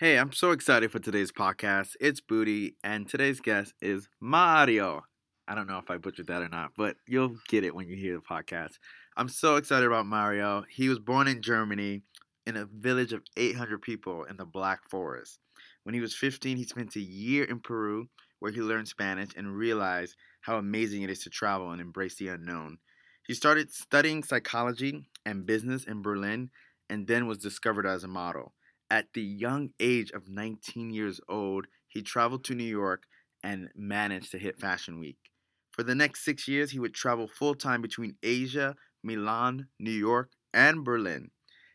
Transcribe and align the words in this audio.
Hey, 0.00 0.16
I'm 0.16 0.32
so 0.32 0.52
excited 0.52 0.90
for 0.90 0.98
today's 0.98 1.30
podcast. 1.30 1.94
It's 2.00 2.22
Booty, 2.22 2.74
and 2.82 3.06
today's 3.06 3.38
guest 3.38 3.74
is 3.82 4.08
Mario. 4.18 5.02
I 5.46 5.54
don't 5.54 5.66
know 5.66 5.76
if 5.76 5.90
I 5.90 5.98
butchered 5.98 6.28
that 6.28 6.40
or 6.40 6.48
not, 6.48 6.70
but 6.74 6.96
you'll 7.06 7.36
get 7.50 7.64
it 7.64 7.74
when 7.74 7.86
you 7.86 7.96
hear 7.96 8.14
the 8.14 8.22
podcast. 8.22 8.78
I'm 9.18 9.28
so 9.28 9.56
excited 9.56 9.86
about 9.86 10.06
Mario. 10.06 10.64
He 10.70 10.88
was 10.88 10.98
born 10.98 11.28
in 11.28 11.42
Germany 11.42 12.00
in 12.46 12.56
a 12.56 12.64
village 12.64 13.12
of 13.12 13.24
800 13.36 13.82
people 13.82 14.24
in 14.24 14.38
the 14.38 14.46
Black 14.46 14.88
Forest. 14.88 15.38
When 15.82 15.94
he 15.94 16.00
was 16.00 16.14
15, 16.14 16.56
he 16.56 16.64
spent 16.64 16.96
a 16.96 17.00
year 17.00 17.44
in 17.44 17.60
Peru 17.60 18.08
where 18.38 18.52
he 18.52 18.62
learned 18.62 18.88
Spanish 18.88 19.36
and 19.36 19.54
realized 19.54 20.16
how 20.40 20.56
amazing 20.56 21.02
it 21.02 21.10
is 21.10 21.24
to 21.24 21.28
travel 21.28 21.72
and 21.72 21.80
embrace 21.82 22.14
the 22.14 22.28
unknown. 22.28 22.78
He 23.26 23.34
started 23.34 23.70
studying 23.70 24.22
psychology 24.22 25.04
and 25.26 25.44
business 25.44 25.84
in 25.84 26.00
Berlin 26.00 26.48
and 26.88 27.06
then 27.06 27.26
was 27.26 27.36
discovered 27.36 27.84
as 27.84 28.02
a 28.02 28.08
model. 28.08 28.54
At 28.90 29.12
the 29.14 29.22
young 29.22 29.70
age 29.80 30.10
of 30.10 30.28
19 30.28 30.90
years 30.90 31.20
old, 31.28 31.66
he 31.88 32.02
traveled 32.02 32.44
to 32.44 32.54
New 32.54 32.64
York 32.64 33.04
and 33.42 33.70
managed 33.74 34.32
to 34.32 34.38
hit 34.38 34.58
Fashion 34.60 34.98
Week. 34.98 35.30
For 35.70 35.82
the 35.82 35.94
next 35.94 36.24
six 36.24 36.48
years, 36.48 36.72
he 36.72 36.78
would 36.78 36.94
travel 36.94 37.28
full 37.28 37.54
time 37.54 37.80
between 37.82 38.16
Asia, 38.22 38.76
Milan, 39.02 39.68
New 39.78 39.92
York, 39.92 40.32
and 40.52 40.84
Berlin. 40.84 41.30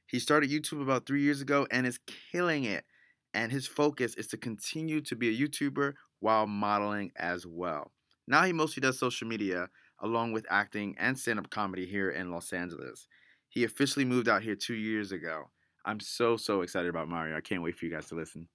He 0.07 0.19
started 0.19 0.49
YouTube 0.51 0.81
about 0.81 1.05
three 1.07 1.21
years 1.21 1.41
ago 1.41 1.65
and 1.71 1.87
is 1.87 1.99
killing 2.31 2.65
it. 2.65 2.85
And 3.33 3.51
his 3.51 3.67
focus 3.67 4.15
is 4.15 4.27
to 4.27 4.37
continue 4.37 5.01
to 5.01 5.15
be 5.15 5.29
a 5.29 5.47
YouTuber 5.47 5.93
while 6.19 6.47
modeling 6.47 7.11
as 7.15 7.45
well. 7.45 7.91
Now 8.27 8.43
he 8.43 8.53
mostly 8.53 8.81
does 8.81 8.99
social 8.99 9.27
media 9.27 9.69
along 9.99 10.33
with 10.33 10.45
acting 10.49 10.95
and 10.97 11.17
stand 11.17 11.39
up 11.39 11.49
comedy 11.49 11.85
here 11.85 12.09
in 12.09 12.31
Los 12.31 12.53
Angeles. 12.53 13.07
He 13.49 13.63
officially 13.63 14.05
moved 14.05 14.27
out 14.27 14.43
here 14.43 14.55
two 14.55 14.73
years 14.75 15.11
ago. 15.11 15.49
I'm 15.85 15.99
so, 15.99 16.35
so 16.35 16.61
excited 16.61 16.89
about 16.89 17.07
Mario. 17.07 17.37
I 17.37 17.41
can't 17.41 17.61
wait 17.61 17.75
for 17.75 17.85
you 17.85 17.91
guys 17.91 18.07
to 18.07 18.15
listen. 18.15 18.47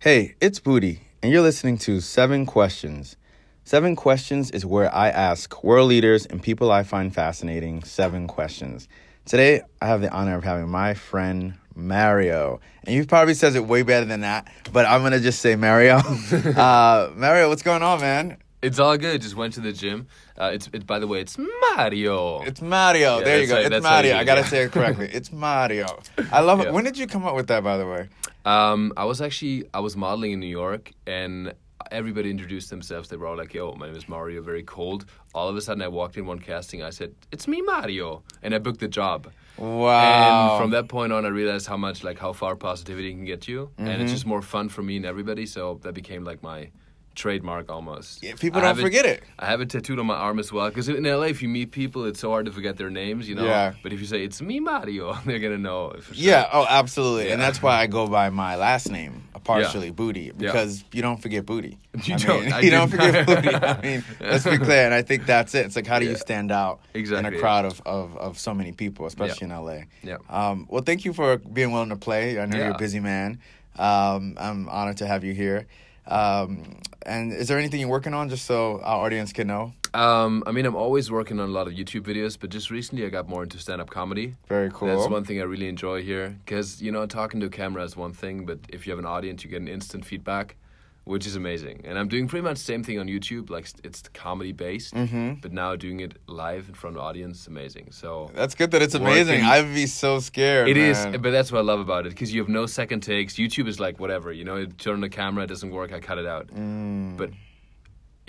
Hey, 0.00 0.34
it's 0.40 0.58
Booty, 0.58 1.02
and 1.22 1.30
you're 1.30 1.42
listening 1.42 1.78
to 1.78 2.00
Seven 2.00 2.44
Questions. 2.44 3.16
Seven 3.62 3.94
Questions 3.94 4.50
is 4.50 4.66
where 4.66 4.92
I 4.92 5.08
ask 5.10 5.62
world 5.62 5.88
leaders 5.88 6.26
and 6.26 6.42
people 6.42 6.72
I 6.72 6.82
find 6.82 7.14
fascinating 7.14 7.84
seven 7.84 8.26
questions. 8.26 8.88
Today, 9.24 9.62
I 9.80 9.86
have 9.86 10.00
the 10.00 10.10
honor 10.10 10.36
of 10.36 10.42
having 10.42 10.68
my 10.68 10.94
friend 10.94 11.54
Mario. 11.76 12.60
And 12.82 12.96
you 12.96 13.06
probably 13.06 13.34
says 13.34 13.54
it 13.54 13.64
way 13.64 13.82
better 13.82 14.04
than 14.04 14.22
that, 14.22 14.48
but 14.72 14.84
I'm 14.84 15.02
going 15.02 15.12
to 15.12 15.20
just 15.20 15.40
say 15.40 15.54
Mario. 15.54 15.96
uh, 16.56 17.12
Mario, 17.14 17.48
what's 17.48 17.62
going 17.62 17.84
on, 17.84 18.00
man? 18.00 18.38
It's 18.62 18.78
all 18.78 18.96
good. 18.96 19.20
Just 19.22 19.34
went 19.36 19.54
to 19.54 19.60
the 19.60 19.72
gym. 19.72 20.06
Uh, 20.38 20.50
it's 20.54 20.68
it, 20.72 20.86
by 20.86 20.98
the 21.00 21.06
way, 21.08 21.20
it's 21.20 21.36
Mario. 21.38 22.42
It's 22.42 22.62
Mario. 22.62 23.18
Yeah, 23.18 23.24
there 23.24 23.40
you 23.40 23.46
go. 23.48 23.54
how- 23.56 23.60
it's 23.62 23.70
how 23.70 23.76
you 23.76 23.82
Mario. 23.82 24.16
I 24.16 24.24
gotta 24.24 24.40
yeah. 24.42 24.46
say 24.46 24.62
it 24.64 24.72
correctly. 24.72 25.10
It's 25.12 25.32
Mario. 25.32 25.86
I 26.30 26.40
love 26.40 26.60
it. 26.60 26.66
Yeah. 26.66 26.70
When 26.70 26.84
did 26.84 26.96
you 26.96 27.06
come 27.06 27.24
up 27.24 27.34
with 27.34 27.48
that, 27.48 27.62
by 27.64 27.76
the 27.76 27.86
way? 27.86 28.08
Um, 28.44 28.92
I 28.96 29.04
was 29.04 29.20
actually 29.20 29.64
I 29.74 29.80
was 29.80 29.96
modeling 29.96 30.32
in 30.32 30.40
New 30.40 30.46
York, 30.64 30.92
and 31.06 31.52
everybody 31.90 32.30
introduced 32.30 32.70
themselves. 32.70 33.08
They 33.08 33.16
were 33.16 33.26
all 33.26 33.36
like, 33.36 33.52
"Yo, 33.54 33.72
my 33.74 33.86
name 33.86 33.96
is 33.96 34.08
Mario. 34.08 34.42
Very 34.42 34.62
cold." 34.62 35.04
All 35.34 35.48
of 35.48 35.56
a 35.56 35.60
sudden, 35.60 35.82
I 35.82 35.88
walked 35.88 36.16
in 36.16 36.26
one 36.26 36.38
casting. 36.38 36.82
I 36.82 36.90
said, 36.90 37.14
"It's 37.32 37.46
me, 37.48 37.62
Mario," 37.62 38.22
and 38.42 38.54
I 38.54 38.58
booked 38.58 38.80
the 38.80 38.88
job. 38.88 39.30
Wow. 39.58 40.52
And 40.52 40.62
from 40.62 40.70
that 40.70 40.88
point 40.88 41.12
on, 41.12 41.24
I 41.24 41.28
realized 41.28 41.66
how 41.66 41.76
much 41.76 42.02
like 42.04 42.18
how 42.18 42.32
far 42.32 42.56
positivity 42.56 43.10
can 43.12 43.24
get 43.24 43.48
you, 43.48 43.70
and 43.78 43.88
Mm-hmm. 43.88 44.02
it's 44.02 44.12
just 44.12 44.26
more 44.26 44.42
fun 44.42 44.68
for 44.68 44.82
me 44.82 44.96
and 44.96 45.06
everybody. 45.06 45.46
So 45.46 45.78
that 45.82 45.94
became 45.94 46.24
like 46.24 46.42
my 46.42 46.70
trademark 47.14 47.70
almost. 47.70 48.22
Yeah, 48.22 48.34
people 48.34 48.60
don't 48.60 48.78
forget 48.78 49.04
it. 49.04 49.22
I 49.38 49.46
have 49.46 49.60
it 49.60 49.70
tattooed 49.70 49.98
on 49.98 50.06
my 50.06 50.14
arm 50.14 50.38
as 50.38 50.52
well. 50.52 50.68
Because 50.68 50.88
in 50.88 51.04
LA, 51.04 51.22
if 51.26 51.42
you 51.42 51.48
meet 51.48 51.70
people, 51.70 52.04
it's 52.04 52.20
so 52.20 52.30
hard 52.30 52.46
to 52.46 52.52
forget 52.52 52.76
their 52.76 52.90
names, 52.90 53.28
you 53.28 53.34
know. 53.34 53.44
Yeah. 53.44 53.74
But 53.82 53.92
if 53.92 54.00
you 54.00 54.06
say 54.06 54.24
it's 54.24 54.40
me, 54.40 54.60
Mario, 54.60 55.14
they're 55.26 55.38
gonna 55.38 55.58
know. 55.58 55.90
For 56.00 56.14
sure. 56.14 56.24
Yeah, 56.24 56.48
oh, 56.52 56.66
absolutely. 56.68 57.30
And 57.30 57.40
that's 57.40 57.62
why 57.62 57.80
I 57.80 57.86
go 57.86 58.06
by 58.06 58.30
my 58.30 58.56
last 58.56 58.90
name, 58.90 59.24
partially 59.44 59.90
Booty, 59.90 60.30
because 60.36 60.84
you 60.92 61.02
don't 61.02 61.20
forget 61.20 61.44
Booty. 61.46 61.78
You 62.04 62.14
I 62.14 62.18
don't. 62.18 62.46
Mean, 62.46 62.54
you 62.62 62.70
don't 62.70 62.88
forget 62.88 63.26
Booty. 63.26 63.54
I 63.54 63.80
mean, 63.82 64.04
let's 64.18 64.44
be 64.44 64.56
clear. 64.56 64.86
And 64.86 64.94
I 64.94 65.02
think 65.02 65.26
that's 65.26 65.54
it. 65.54 65.66
It's 65.66 65.76
like, 65.76 65.86
how 65.86 65.98
do 65.98 66.06
you 66.06 66.16
stand 66.16 66.50
out 66.50 66.80
in 66.94 66.98
a 66.98 67.00
Exactly. 67.00 67.38
crowd 67.38 67.66
of, 67.66 67.82
of, 67.84 68.16
of 68.16 68.38
so 68.38 68.54
many 68.54 68.72
people, 68.72 69.04
especially 69.04 69.44
in 69.44 69.50
LA? 69.50 69.80
Yeah. 70.02 70.16
Um, 70.30 70.66
well, 70.70 70.82
thank 70.82 71.04
you 71.04 71.12
for 71.12 71.36
being 71.36 71.70
willing 71.70 71.90
to 71.90 71.96
play. 71.96 72.40
I 72.40 72.46
know 72.46 72.56
you're 72.56 72.70
a 72.70 72.78
busy 72.78 72.98
man. 73.00 73.40
Um, 73.78 74.36
I'm 74.38 74.68
honored 74.70 74.96
to 74.98 75.06
have 75.06 75.22
you 75.24 75.34
here. 75.34 75.66
Um, 76.06 76.78
and 77.04 77.32
is 77.32 77.48
there 77.48 77.58
anything 77.58 77.80
you're 77.80 77.88
working 77.88 78.14
on 78.14 78.28
just 78.28 78.44
so 78.44 78.80
our 78.82 79.04
audience 79.04 79.32
can 79.32 79.46
know? 79.46 79.72
Um, 79.94 80.42
I 80.46 80.52
mean, 80.52 80.64
I'm 80.64 80.74
always 80.74 81.10
working 81.10 81.38
on 81.38 81.48
a 81.48 81.52
lot 81.52 81.66
of 81.66 81.74
YouTube 81.74 82.02
videos, 82.02 82.38
but 82.40 82.50
just 82.50 82.70
recently 82.70 83.04
I 83.04 83.10
got 83.10 83.28
more 83.28 83.42
into 83.42 83.58
stand-up 83.58 83.90
comedy. 83.90 84.36
Very 84.48 84.70
cool. 84.72 84.88
That's 84.88 85.10
one 85.10 85.24
thing 85.24 85.38
I 85.40 85.44
really 85.44 85.68
enjoy 85.68 86.02
here, 86.02 86.38
because 86.44 86.80
you 86.80 86.90
know, 86.90 87.04
talking 87.06 87.40
to 87.40 87.46
a 87.46 87.50
camera 87.50 87.84
is 87.84 87.96
one 87.96 88.12
thing, 88.12 88.46
but 88.46 88.58
if 88.68 88.86
you 88.86 88.92
have 88.92 88.98
an 88.98 89.06
audience, 89.06 89.44
you 89.44 89.50
get 89.50 89.60
an 89.60 89.68
instant 89.68 90.06
feedback, 90.06 90.56
which 91.04 91.26
is 91.26 91.34
amazing. 91.36 91.80
And 91.84 91.98
I'm 91.98 92.06
doing 92.08 92.28
pretty 92.28 92.44
much 92.44 92.58
the 92.58 92.64
same 92.64 92.84
thing 92.84 92.98
on 93.00 93.06
YouTube, 93.08 93.50
like 93.50 93.66
it's 93.82 94.02
comedy 94.14 94.52
based, 94.52 94.94
Mm-hmm. 94.94 95.34
but 95.42 95.52
now 95.52 95.74
doing 95.76 96.00
it 96.00 96.16
live 96.26 96.68
in 96.68 96.74
front 96.74 96.96
of 96.96 97.02
the 97.02 97.04
audience, 97.08 97.46
amazing. 97.48 97.88
So 97.90 98.30
That's 98.34 98.54
good 98.54 98.70
that 98.70 98.82
it's 98.82 98.94
amazing. 98.94 99.42
I'd 99.42 99.74
be 99.74 99.86
so 99.86 100.20
scared. 100.20 100.68
It 100.68 100.76
is, 100.76 101.04
man. 101.04 101.20
but 101.20 101.30
that's 101.32 101.50
what 101.50 101.58
I 101.58 101.62
love 101.62 101.80
about 101.80 102.06
it 102.06 102.10
because 102.10 102.32
you 102.32 102.40
have 102.40 102.48
no 102.48 102.66
second 102.66 103.00
takes. 103.00 103.34
YouTube 103.34 103.66
is 103.66 103.80
like 103.80 103.98
whatever, 103.98 104.32
you 104.32 104.44
know. 104.44 104.56
You 104.56 104.66
turn 104.66 104.94
on 104.94 105.00
the 105.00 105.08
camera, 105.08 105.44
it 105.44 105.48
doesn't 105.48 105.70
work, 105.70 105.92
I 105.92 105.98
cut 106.00 106.18
it 106.18 106.26
out. 106.26 106.46
Mm. 106.48 107.16
But 107.16 107.30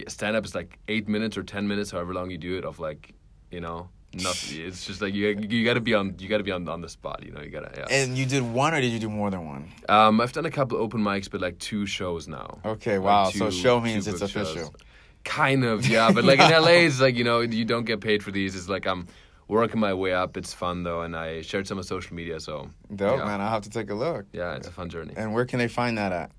stand 0.08 0.36
up 0.36 0.44
is 0.46 0.56
like 0.56 0.80
eight 0.88 1.08
minutes 1.08 1.38
or 1.38 1.44
ten 1.44 1.68
minutes, 1.68 1.92
however 1.92 2.14
long 2.14 2.32
you 2.32 2.38
do 2.38 2.58
it, 2.58 2.66
of 2.66 2.80
like, 2.80 3.14
you 3.52 3.62
know, 3.62 3.90
nothing. 4.16 4.62
It's 4.62 4.86
just 4.86 5.02
like 5.02 5.14
you 5.14 5.28
you 5.30 5.66
got 5.66 5.76
to 5.76 5.82
be 5.82 5.94
on 5.94 6.16
you 6.20 6.28
got 6.30 6.38
to 6.38 6.44
be 6.44 6.52
on 6.52 6.68
on 6.70 6.82
the 6.82 6.90
spot, 6.90 7.24
you 7.24 7.32
know. 7.32 7.42
You 7.42 7.50
gotta 7.50 7.72
yeah. 7.78 7.86
And 7.90 8.18
you 8.18 8.26
did 8.26 8.44
one, 8.44 8.74
or 8.74 8.82
did 8.82 8.92
you 8.92 9.00
do 9.00 9.10
more 9.10 9.30
than 9.32 9.46
one? 9.46 9.72
Um, 9.90 10.22
I've 10.22 10.32
done 10.34 10.46
a 10.46 10.52
couple 10.52 10.78
open 10.78 11.02
mics, 11.02 11.30
but 11.30 11.42
like 11.42 11.58
two 11.60 11.86
shows 11.86 12.28
now. 12.28 12.60
Okay, 12.66 12.98
Like 12.98 13.06
wow. 13.06 13.30
So 13.30 13.50
show 13.50 13.80
means 13.80 14.08
it's 14.08 14.20
booked 14.20 14.34
shows. 14.34 14.52
official. 14.52 14.76
Kind 15.24 15.64
of, 15.64 15.88
yeah. 15.88 16.12
But 16.12 16.26
like 16.26 16.40
in 16.40 16.52
LA, 16.64 16.86
it's 16.88 17.00
like 17.00 17.16
you 17.16 17.24
know 17.24 17.40
you 17.42 17.66
don't 17.66 17.86
get 17.86 18.02
paid 18.02 18.22
for 18.24 18.32
these. 18.32 18.56
It's 18.56 18.68
like 18.70 18.86
I'm 18.86 19.08
working 19.48 19.80
my 19.80 19.94
way 19.94 20.14
up. 20.14 20.36
It's 20.38 20.54
fun 20.54 20.84
though, 20.84 21.02
and 21.02 21.16
I 21.16 21.42
shared 21.42 21.68
some 21.68 21.78
on 21.78 21.84
social 21.84 22.16
media. 22.16 22.40
So 22.40 22.70
Dope, 22.94 23.20
yeah. 23.20 23.26
man. 23.26 23.40
I'll 23.42 23.50
have 23.50 23.62
to 23.64 23.70
take 23.70 23.90
a 23.90 23.96
look. 23.96 24.26
Yeah, 24.34 24.56
it's 24.56 24.68
a 24.68 24.72
fun 24.72 24.90
journey. 24.90 25.14
And 25.16 25.34
where 25.34 25.46
can 25.46 25.60
they 25.60 25.68
find 25.70 25.98
that 25.98 26.12
at? 26.12 26.32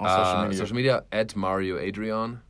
On 0.00 0.08
social 0.08 0.24
Uh, 0.24 0.42
media. 0.44 0.58
Social 0.58 0.76
media 0.76 1.04
at 1.10 1.34
Mario 1.34 1.78
Adrion. 1.78 2.40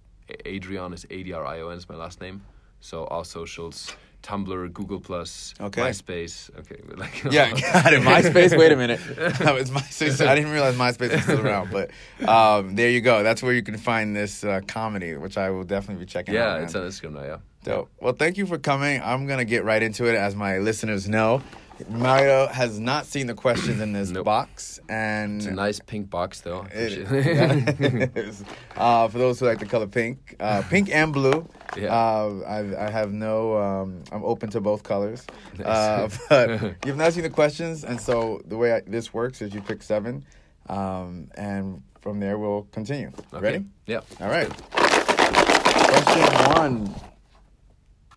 Adrion 0.44 0.92
is 0.92 1.06
A 1.10 1.22
D 1.22 1.32
R 1.32 1.46
I 1.46 1.60
O 1.60 1.68
N. 1.70 1.78
Is 1.78 1.88
my 1.88 1.94
last 1.96 2.20
name. 2.20 2.42
So 2.80 3.04
all 3.04 3.24
socials: 3.24 3.94
Tumblr, 4.22 4.72
Google 4.72 5.00
Plus, 5.00 5.54
Okay. 5.60 5.80
MySpace. 5.82 6.50
Okay, 6.58 6.80
like 6.96 7.24
Yeah, 7.24 7.50
got 7.72 7.92
it. 7.92 8.02
MySpace. 8.02 8.58
Wait 8.58 8.72
a 8.72 8.76
minute. 8.76 9.00
it's 9.16 9.70
MySpace. 9.70 10.26
I 10.26 10.34
didn't 10.34 10.50
realize 10.52 10.74
MySpace 10.74 11.12
was 11.12 11.22
still 11.22 11.46
around, 11.46 11.70
but 11.70 11.90
um, 12.28 12.74
there 12.74 12.90
you 12.90 13.00
go. 13.00 13.22
That's 13.22 13.42
where 13.42 13.52
you 13.52 13.62
can 13.62 13.76
find 13.78 14.14
this 14.16 14.44
uh, 14.44 14.60
comedy, 14.66 15.16
which 15.16 15.38
I 15.38 15.50
will 15.50 15.64
definitely 15.64 16.04
be 16.04 16.10
checking 16.10 16.36
out. 16.36 16.58
yeah, 16.58 16.64
it's 16.64 16.74
on 16.74 16.82
Instagram 16.82 17.12
now. 17.14 17.22
Yeah. 17.22 17.36
Dope. 17.64 17.90
Well, 18.00 18.12
thank 18.12 18.38
you 18.38 18.46
for 18.46 18.58
coming. 18.58 19.00
I'm 19.02 19.26
gonna 19.26 19.44
get 19.44 19.64
right 19.64 19.82
into 19.82 20.06
it, 20.06 20.14
as 20.14 20.34
my 20.36 20.58
listeners 20.58 21.08
know. 21.08 21.42
Mario 21.88 22.46
has 22.48 22.78
not 22.80 23.06
seen 23.06 23.26
the 23.28 23.34
questions 23.34 23.80
in 23.80 23.92
this 23.92 24.10
Nope. 24.10 24.24
box, 24.24 24.80
and 24.88 25.36
It's 25.36 25.46
a 25.46 25.52
nice 25.52 25.78
pink 25.80 26.10
box 26.10 26.40
though. 26.40 26.66
It 26.72 26.92
is. 27.10 28.44
uh, 28.76 29.08
for 29.08 29.18
those 29.18 29.38
who 29.40 29.46
like 29.46 29.58
the 29.60 29.66
color 29.66 29.86
pink, 29.86 30.34
uh, 30.40 30.62
pink 30.68 30.90
and 30.92 31.12
blue. 31.12 31.46
Yeah. 31.76 31.94
Uh, 31.94 32.40
I, 32.48 32.86
I 32.86 32.90
have 32.90 33.12
no. 33.12 33.56
Um, 33.58 34.02
I'm 34.10 34.24
open 34.24 34.50
to 34.50 34.60
both 34.60 34.82
colors. 34.82 35.24
Nice. 35.58 35.66
Uh, 35.66 36.08
but 36.28 36.86
you've 36.86 36.96
not 36.96 37.12
seen 37.12 37.22
the 37.22 37.30
questions, 37.30 37.84
and 37.84 38.00
so 38.00 38.40
the 38.46 38.56
way 38.56 38.72
I, 38.72 38.80
this 38.86 39.14
works 39.14 39.40
is 39.42 39.54
you 39.54 39.60
pick 39.60 39.82
seven, 39.82 40.24
um, 40.68 41.28
and 41.36 41.82
from 42.00 42.18
there 42.20 42.38
we'll 42.38 42.66
continue. 42.72 43.12
Okay. 43.32 43.42
Ready? 43.42 43.64
Yeah. 43.86 44.00
All 44.20 44.28
right. 44.28 44.48
Question 44.72 46.22
one. 46.54 46.94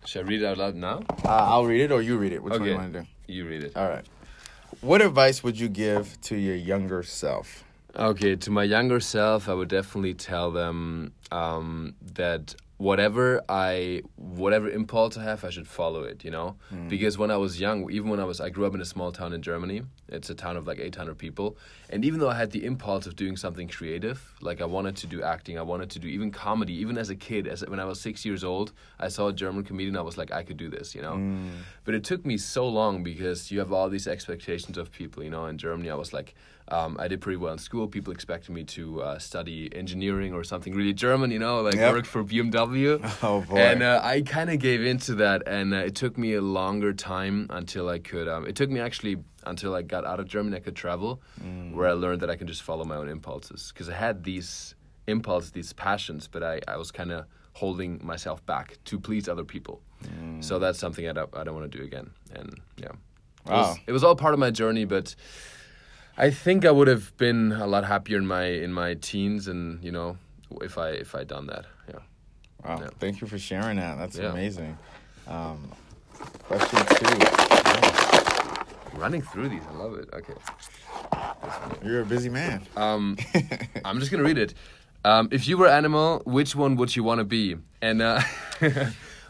Should 0.04 0.26
I 0.26 0.28
read 0.28 0.42
it 0.42 0.46
out 0.46 0.58
loud 0.58 0.74
now? 0.74 1.02
Uh, 1.24 1.28
I'll 1.28 1.64
read 1.64 1.80
it, 1.82 1.92
or 1.92 2.02
you 2.02 2.18
read 2.18 2.32
it. 2.32 2.42
Which 2.42 2.50
one 2.52 2.60
do 2.62 2.66
you 2.66 2.72
Okay. 2.72 2.80
want 2.82 2.92
to 2.94 3.00
do? 3.02 3.06
You 3.26 3.46
read 3.46 3.62
it. 3.64 3.76
All 3.76 3.88
right. 3.88 4.04
What 4.80 5.02
advice 5.02 5.42
would 5.42 5.58
you 5.58 5.68
give 5.68 6.20
to 6.22 6.36
your 6.36 6.56
younger 6.56 7.02
self? 7.02 7.64
Okay, 7.94 8.36
to 8.36 8.50
my 8.50 8.64
younger 8.64 9.00
self, 9.00 9.48
I 9.48 9.54
would 9.54 9.68
definitely 9.68 10.14
tell 10.14 10.50
them 10.50 11.12
um, 11.30 11.94
that 12.14 12.54
whatever 12.82 13.40
I, 13.48 14.02
whatever 14.16 14.68
impulse 14.68 15.16
I 15.16 15.22
have, 15.22 15.44
I 15.44 15.50
should 15.50 15.68
follow 15.68 16.02
it. 16.02 16.24
You 16.24 16.32
know, 16.32 16.56
mm. 16.74 16.88
because 16.88 17.16
when 17.16 17.30
I 17.30 17.36
was 17.36 17.60
young, 17.60 17.90
even 17.90 18.08
when 18.10 18.18
I 18.18 18.24
was, 18.24 18.40
I 18.40 18.50
grew 18.50 18.66
up 18.66 18.74
in 18.74 18.80
a 18.80 18.84
small 18.84 19.12
town 19.12 19.32
in 19.32 19.40
Germany. 19.40 19.82
It's 20.08 20.28
a 20.28 20.34
town 20.34 20.56
of 20.56 20.66
like 20.66 20.78
800 20.78 21.16
people, 21.16 21.56
and 21.88 22.04
even 22.04 22.20
though 22.20 22.28
I 22.28 22.36
had 22.36 22.50
the 22.50 22.64
impulse 22.66 23.06
of 23.06 23.16
doing 23.16 23.36
something 23.36 23.68
creative, 23.68 24.34
like 24.42 24.60
I 24.60 24.66
wanted 24.66 24.96
to 24.96 25.06
do 25.06 25.22
acting, 25.22 25.58
I 25.58 25.62
wanted 25.62 25.90
to 25.90 25.98
do 25.98 26.08
even 26.08 26.30
comedy. 26.30 26.74
Even 26.74 26.98
as 26.98 27.08
a 27.08 27.16
kid, 27.16 27.46
as 27.46 27.64
when 27.66 27.80
I 27.80 27.84
was 27.84 28.00
six 28.00 28.24
years 28.24 28.42
old, 28.44 28.72
I 28.98 29.08
saw 29.08 29.28
a 29.28 29.32
German 29.32 29.64
comedian. 29.64 29.96
I 29.96 30.02
was 30.02 30.18
like, 30.18 30.32
I 30.32 30.42
could 30.42 30.56
do 30.56 30.68
this. 30.68 30.94
You 30.94 31.02
know, 31.02 31.14
mm. 31.14 31.50
but 31.84 31.94
it 31.94 32.04
took 32.04 32.26
me 32.26 32.36
so 32.36 32.68
long 32.68 33.02
because 33.02 33.50
you 33.50 33.60
have 33.60 33.72
all 33.72 33.88
these 33.88 34.08
expectations 34.08 34.76
of 34.76 34.90
people. 34.90 35.22
You 35.22 35.30
know, 35.30 35.46
in 35.46 35.56
Germany, 35.56 35.90
I 35.90 35.94
was 35.94 36.12
like. 36.12 36.34
Um, 36.72 36.96
I 36.98 37.06
did 37.08 37.20
pretty 37.20 37.36
well 37.36 37.52
in 37.52 37.58
school. 37.58 37.86
People 37.86 38.12
expected 38.14 38.52
me 38.52 38.64
to 38.76 39.02
uh, 39.02 39.18
study 39.18 39.68
engineering 39.74 40.32
or 40.32 40.42
something 40.42 40.72
really 40.74 40.94
German, 40.94 41.30
you 41.30 41.38
know, 41.38 41.60
like 41.60 41.74
Yep. 41.74 41.92
work 41.94 42.06
for 42.06 42.24
BMW. 42.24 42.98
Oh, 43.22 43.42
boy. 43.42 43.58
And 43.58 43.82
uh, 43.82 44.00
I 44.02 44.22
kind 44.22 44.48
of 44.50 44.58
gave 44.58 44.82
into 44.82 45.14
that, 45.16 45.42
and 45.46 45.74
uh, 45.74 45.88
it 45.88 45.94
took 45.94 46.16
me 46.16 46.32
a 46.34 46.40
longer 46.40 46.92
time 46.94 47.46
until 47.50 47.88
I 47.90 47.98
could. 47.98 48.26
Um, 48.26 48.46
it 48.46 48.56
took 48.56 48.70
me 48.70 48.80
actually 48.80 49.16
until 49.44 49.74
I 49.74 49.82
got 49.82 50.04
out 50.06 50.18
of 50.18 50.26
Germany. 50.26 50.56
I 50.56 50.60
could 50.60 50.76
travel, 50.76 51.20
Mm. 51.44 51.74
where 51.74 51.88
I 51.88 51.92
learned 51.92 52.20
that 52.22 52.30
I 52.30 52.36
can 52.36 52.46
just 52.46 52.62
follow 52.62 52.84
my 52.84 52.96
own 52.96 53.08
impulses. 53.08 53.70
Because 53.72 53.88
I 53.90 53.94
had 53.94 54.24
these 54.24 54.74
impulses, 55.06 55.50
these 55.52 55.72
passions, 55.74 56.26
but 56.26 56.42
I, 56.42 56.60
I 56.66 56.76
was 56.78 56.90
kind 56.90 57.12
of 57.12 57.26
holding 57.54 58.00
myself 58.02 58.44
back 58.46 58.78
to 58.86 58.98
please 58.98 59.28
other 59.28 59.44
people. 59.44 59.82
Mm. 60.04 60.42
So 60.42 60.58
that's 60.58 60.78
something 60.78 61.06
I 61.06 61.12
don't, 61.12 61.28
I 61.36 61.44
don't 61.44 61.54
want 61.54 61.70
to 61.70 61.78
do 61.78 61.84
again. 61.84 62.10
And 62.34 62.48
yeah, 62.78 62.92
it, 63.46 63.50
was, 63.50 63.76
it 63.88 63.92
was 63.92 64.02
all 64.04 64.16
part 64.16 64.32
of 64.32 64.40
my 64.40 64.50
journey, 64.50 64.86
but 64.86 65.14
I 66.16 66.30
think 66.30 66.64
I 66.64 66.70
would 66.70 66.88
have 66.88 67.16
been 67.16 67.52
a 67.52 67.66
lot 67.66 67.84
happier 67.84 68.18
in 68.18 68.26
my 68.26 68.44
in 68.44 68.72
my 68.72 68.94
teens, 68.94 69.48
and 69.48 69.82
you 69.82 69.90
know, 69.92 70.16
if 70.60 70.76
I 70.78 70.90
if 70.90 71.14
I 71.14 71.24
done 71.24 71.46
that. 71.46 71.64
Yeah. 71.88 71.94
Wow. 72.64 72.78
Yeah. 72.80 72.88
Thank 73.00 73.20
you 73.20 73.26
for 73.26 73.38
sharing 73.38 73.76
that. 73.78 73.98
That's 73.98 74.16
Yeah. 74.18 74.32
amazing. 74.32 74.76
Um, 75.26 75.72
question 76.48 76.78
two. 76.96 77.26
Running 78.98 79.22
through 79.22 79.48
these, 79.48 79.62
I 79.68 79.72
love 79.76 79.94
it. 79.98 80.08
Okay. 80.12 80.34
You're 81.84 82.02
a 82.02 82.04
busy 82.04 82.28
man. 82.28 82.62
Um, 82.76 83.16
I'm 83.84 83.98
just 83.98 84.10
gonna 84.12 84.22
read 84.22 84.38
it. 84.38 84.54
Um, 85.04 85.28
if 85.32 85.48
you 85.48 85.56
were 85.58 85.66
animal, 85.66 86.22
which 86.26 86.54
one 86.54 86.76
would 86.76 86.94
you 86.94 87.02
want 87.02 87.18
to 87.18 87.24
be? 87.24 87.56
And 87.80 88.00
uh, 88.02 88.20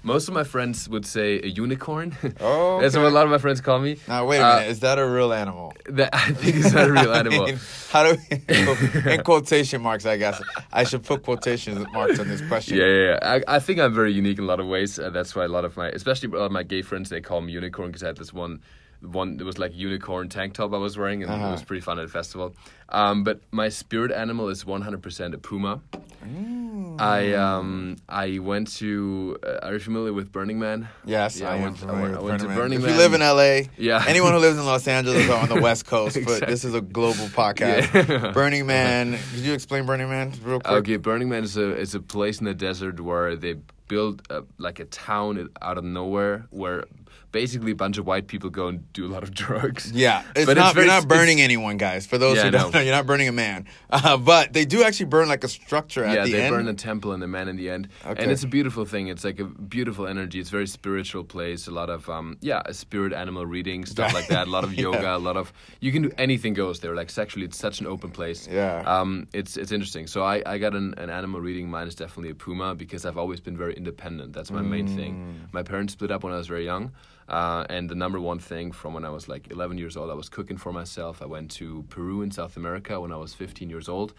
most 0.02 0.28
of 0.28 0.34
my 0.34 0.44
friends 0.44 0.88
would 0.88 1.06
say 1.06 1.40
a 1.40 1.46
unicorn. 1.46 2.16
Oh, 2.40 2.80
That's 2.82 2.96
what 2.96 3.04
a 3.06 3.10
lot 3.10 3.24
of 3.24 3.30
my 3.30 3.38
friends 3.38 3.60
call 3.60 3.78
me. 3.80 3.98
Now 4.08 4.26
wait 4.26 4.38
a 4.38 4.46
Uh, 4.46 4.54
minute. 4.56 4.70
Is 4.70 4.80
that 4.80 4.98
a 4.98 5.06
real 5.06 5.32
animal? 5.32 5.72
That 5.86 6.10
I 6.14 6.32
think 6.32 6.56
it's 6.56 6.72
not 6.72 6.88
a 6.88 6.92
real 6.92 7.12
animal. 7.22 7.46
mean, 7.46 7.58
how 7.90 8.02
do 8.12 8.18
we, 8.30 9.12
in 9.12 9.22
quotation 9.22 9.82
marks? 9.82 10.04
I 10.06 10.16
guess 10.16 10.40
I 10.72 10.84
should 10.84 11.04
put 11.04 11.22
quotation 11.22 11.86
marks 11.92 12.18
on 12.18 12.28
this 12.28 12.42
question. 12.48 12.78
Yeah, 12.78 12.86
yeah, 12.86 13.10
yeah. 13.10 13.18
I, 13.48 13.56
I 13.56 13.58
think 13.60 13.78
I'm 13.80 13.94
very 13.94 14.12
unique 14.12 14.38
in 14.38 14.44
a 14.44 14.46
lot 14.46 14.60
of 14.60 14.66
ways. 14.66 14.98
Uh, 14.98 15.10
that's 15.10 15.34
why 15.36 15.44
a 15.44 15.48
lot 15.48 15.64
of 15.64 15.76
my, 15.76 15.88
especially 15.90 16.28
a 16.30 16.38
lot 16.38 16.46
of 16.46 16.52
my 16.52 16.62
gay 16.62 16.82
friends, 16.82 17.08
they 17.10 17.20
call 17.20 17.40
me 17.40 17.52
unicorn 17.52 17.88
because 17.88 18.02
I 18.02 18.06
had 18.08 18.16
this 18.16 18.32
one, 18.32 18.60
one 19.02 19.38
it 19.40 19.44
was 19.44 19.58
like 19.58 19.74
unicorn 19.74 20.28
tank 20.28 20.54
top 20.54 20.72
I 20.72 20.78
was 20.78 20.96
wearing, 20.96 21.22
and 21.22 21.30
Uh-huh. 21.32 21.48
it 21.48 21.50
was 21.52 21.62
pretty 21.64 21.80
fun 21.80 21.98
at 21.98 22.04
a 22.04 22.08
festival. 22.08 22.54
Um, 22.88 23.24
but 23.24 23.40
my 23.50 23.68
spirit 23.70 24.12
animal 24.12 24.48
is 24.48 24.64
100% 24.64 25.34
a 25.34 25.38
puma. 25.38 25.80
Mm. 26.24 27.00
I 27.00 27.32
um 27.34 27.96
I 28.08 28.38
went 28.38 28.68
to. 28.76 29.38
Uh, 29.42 29.58
are 29.66 29.72
you 29.72 29.78
familiar 29.80 30.12
with 30.12 30.30
Burning 30.30 30.58
Man? 30.58 30.88
Yes, 31.04 31.40
Yeah, 31.40 31.48
I, 31.50 31.56
I 31.56 31.62
went- 31.62 31.82
I 31.82 31.86
went- 32.00 32.16
I 32.16 32.20
went 32.20 32.40
to 32.42 32.46
Burning 32.46 32.48
Man. 32.48 32.56
Burning 32.58 32.78
If 32.78 32.84
Man. 32.84 32.92
you 32.92 32.98
live 32.98 33.14
in 33.14 33.20
LA, 33.22 33.68
Yeah. 33.78 34.04
anyone 34.06 34.32
who 34.32 34.38
lives 34.38 34.58
in 34.58 34.64
Los 34.66 34.86
Angeles 34.86 35.28
or 35.28 35.34
on 35.36 35.48
the 35.48 35.60
West 35.60 35.86
Coast, 35.92 36.18
but 36.24 36.46
this 36.46 36.64
is 36.64 36.74
a 36.74 36.80
global 36.80 37.26
podcast. 37.42 37.92
Yeah. 38.08 38.30
Burning 38.38 38.66
Man. 38.66 39.18
Could 39.32 39.40
you 39.40 39.52
explain 39.54 39.84
Burning 39.86 40.08
Man 40.10 40.32
real 40.44 40.60
quick? 40.60 40.78
Okay, 40.80 40.96
Burning 40.96 41.28
Man 41.28 41.42
is 41.44 41.56
a 41.56 41.76
is 41.76 41.94
a 41.94 42.00
place 42.00 42.38
in 42.40 42.44
the 42.44 42.54
desert 42.54 43.00
where 43.00 43.34
they 43.36 43.56
build 43.88 44.22
a, 44.30 44.42
like 44.58 44.78
a 44.80 44.84
town 44.86 45.48
out 45.60 45.76
of 45.78 45.84
nowhere 45.84 46.46
where 46.50 46.84
basically 47.32 47.72
a 47.72 47.74
bunch 47.74 47.96
of 47.98 48.06
white 48.06 48.26
people 48.26 48.50
go 48.50 48.68
and 48.68 48.92
do 48.92 49.06
a 49.06 49.10
lot 49.10 49.22
of 49.22 49.32
drugs. 49.42 49.90
Yeah, 49.92 50.22
it's 50.36 50.46
But 50.46 50.58
it's 50.58 50.72
very- 50.72 50.86
you're 50.86 50.94
not 50.94 51.08
burning 51.08 51.40
anyone, 51.40 51.76
guys. 51.78 52.06
For 52.06 52.18
those 52.18 52.36
Yeah, 52.36 52.44
who 52.44 52.50
don't 52.50 52.74
know. 52.74 52.80
you're 52.80 52.94
not 52.94 53.06
burning 53.06 53.28
a 53.28 53.32
man. 53.32 53.66
Uh, 53.90 54.16
but 54.16 54.52
they 54.52 54.64
do 54.64 54.82
actually 54.82 55.06
burn 55.06 55.28
like 55.28 55.44
a 55.44 55.48
structure 55.48 56.04
at 56.04 56.14
yeah, 56.14 56.24
the 56.24 56.32
they 56.32 56.48
burn 56.50 56.68
a 56.68 56.74
temple 56.74 57.12
and 57.12 57.22
a 57.22 57.28
man 57.28 57.48
in 57.48 57.56
the 57.56 57.70
end, 57.70 57.88
Okay. 58.04 58.22
and 58.22 58.30
it's 58.30 58.42
a 58.42 58.46
beautiful 58.48 58.84
thing. 58.84 59.08
It's 59.08 59.24
like 59.24 59.40
a 59.40 59.44
beautiful 59.44 60.06
energy. 60.06 60.40
It's 60.40 60.48
a 60.50 60.52
very 60.52 60.66
spiritual 60.66 61.24
place. 61.24 61.66
A 61.66 61.70
lot 61.70 61.88
of 61.90 62.08
um, 62.10 62.36
yeah, 62.40 62.62
a 62.66 62.74
spirit 62.74 63.12
animal 63.12 63.46
reading 63.46 63.86
stuff 63.86 64.12
like 64.14 64.28
that. 64.28 64.46
A 64.46 64.50
lot 64.50 64.64
of 64.64 64.72
Yeah. 64.82 64.82
yoga. 64.82 65.16
A 65.16 65.18
lot 65.18 65.36
of 65.36 65.52
you 65.80 65.92
can 65.92 66.02
do 66.02 66.10
anything 66.18 66.54
goes 66.54 66.80
there. 66.80 66.94
Like 66.94 67.10
sexually, 67.10 67.44
it's 67.46 67.58
such 67.58 67.80
an 67.80 67.86
open 67.86 68.10
place. 68.10 68.48
Yeah. 68.50 68.82
Um, 68.86 69.26
it's 69.32 69.56
it's 69.56 69.72
interesting. 69.72 70.06
So 70.06 70.22
I 70.22 70.42
I 70.44 70.58
got 70.58 70.74
an, 70.74 70.94
an 70.98 71.10
animal 71.10 71.40
reading. 71.40 71.70
Mine 71.70 71.86
is 71.88 71.94
definitely 71.94 72.30
a 72.30 72.34
puma 72.34 72.74
because 72.74 73.06
I've 73.06 73.18
always 73.18 73.40
been 73.40 73.56
very 73.56 73.74
independent. 73.74 74.32
That's 74.32 74.50
my 74.50 74.62
main 74.62 74.86
thing. 74.86 75.14
Mm. 75.14 75.52
My 75.52 75.62
parents 75.62 75.92
split 75.92 76.10
up 76.10 76.24
when 76.24 76.32
I 76.32 76.36
was 76.36 76.46
very 76.48 76.64
young. 76.64 76.92
Uh, 77.28 77.64
and 77.70 77.88
the 77.88 77.94
number 77.94 78.20
one 78.20 78.38
thing 78.38 78.72
from 78.72 78.94
when 78.94 79.04
I 79.04 79.10
was 79.10 79.28
like 79.28 79.50
11 79.50 79.78
years 79.78 79.96
old, 79.96 80.10
I 80.10 80.14
was 80.14 80.28
cooking 80.28 80.56
for 80.56 80.72
myself. 80.72 81.22
I 81.22 81.26
went 81.26 81.50
to 81.52 81.84
Peru 81.88 82.22
in 82.22 82.30
South 82.30 82.56
America 82.56 83.00
when 83.00 83.12
I 83.12 83.16
was 83.16 83.32
15 83.34 83.70
years 83.70 83.88
old. 83.88 84.12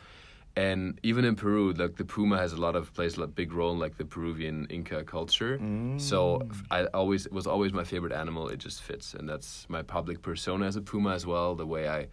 And 0.55 0.99
even 1.01 1.25
in 1.25 1.35
Peru, 1.35 1.73
like 1.73 1.95
the 1.95 2.05
puma 2.05 2.37
has 2.37 2.53
a 2.53 2.57
lot 2.57 2.75
of 2.75 2.93
plays 2.93 3.17
a 3.17 3.25
big 3.25 3.53
role 3.53 3.73
in 3.73 3.79
like 3.79 3.97
the 3.97 4.05
Peruvian 4.05 4.67
Inca 4.69 5.03
culture. 5.03 5.59
So 5.97 6.47
I 6.69 6.85
always 6.85 7.25
it 7.25 7.33
was 7.33 7.47
always 7.47 7.73
my 7.73 7.83
favorite 7.83 8.13
animal. 8.13 8.49
It 8.49 8.57
just 8.57 8.83
fits, 8.83 9.15
and 9.15 9.27
that's 9.27 9.65
my 9.67 9.81
public 9.81 10.21
persona 10.21 10.67
as 10.67 10.75
a 10.75 10.81
puma 10.81 11.11
as 11.13 11.25
well. 11.25 11.55
The 11.55 11.65
way 11.65 11.89
I 11.89 12.07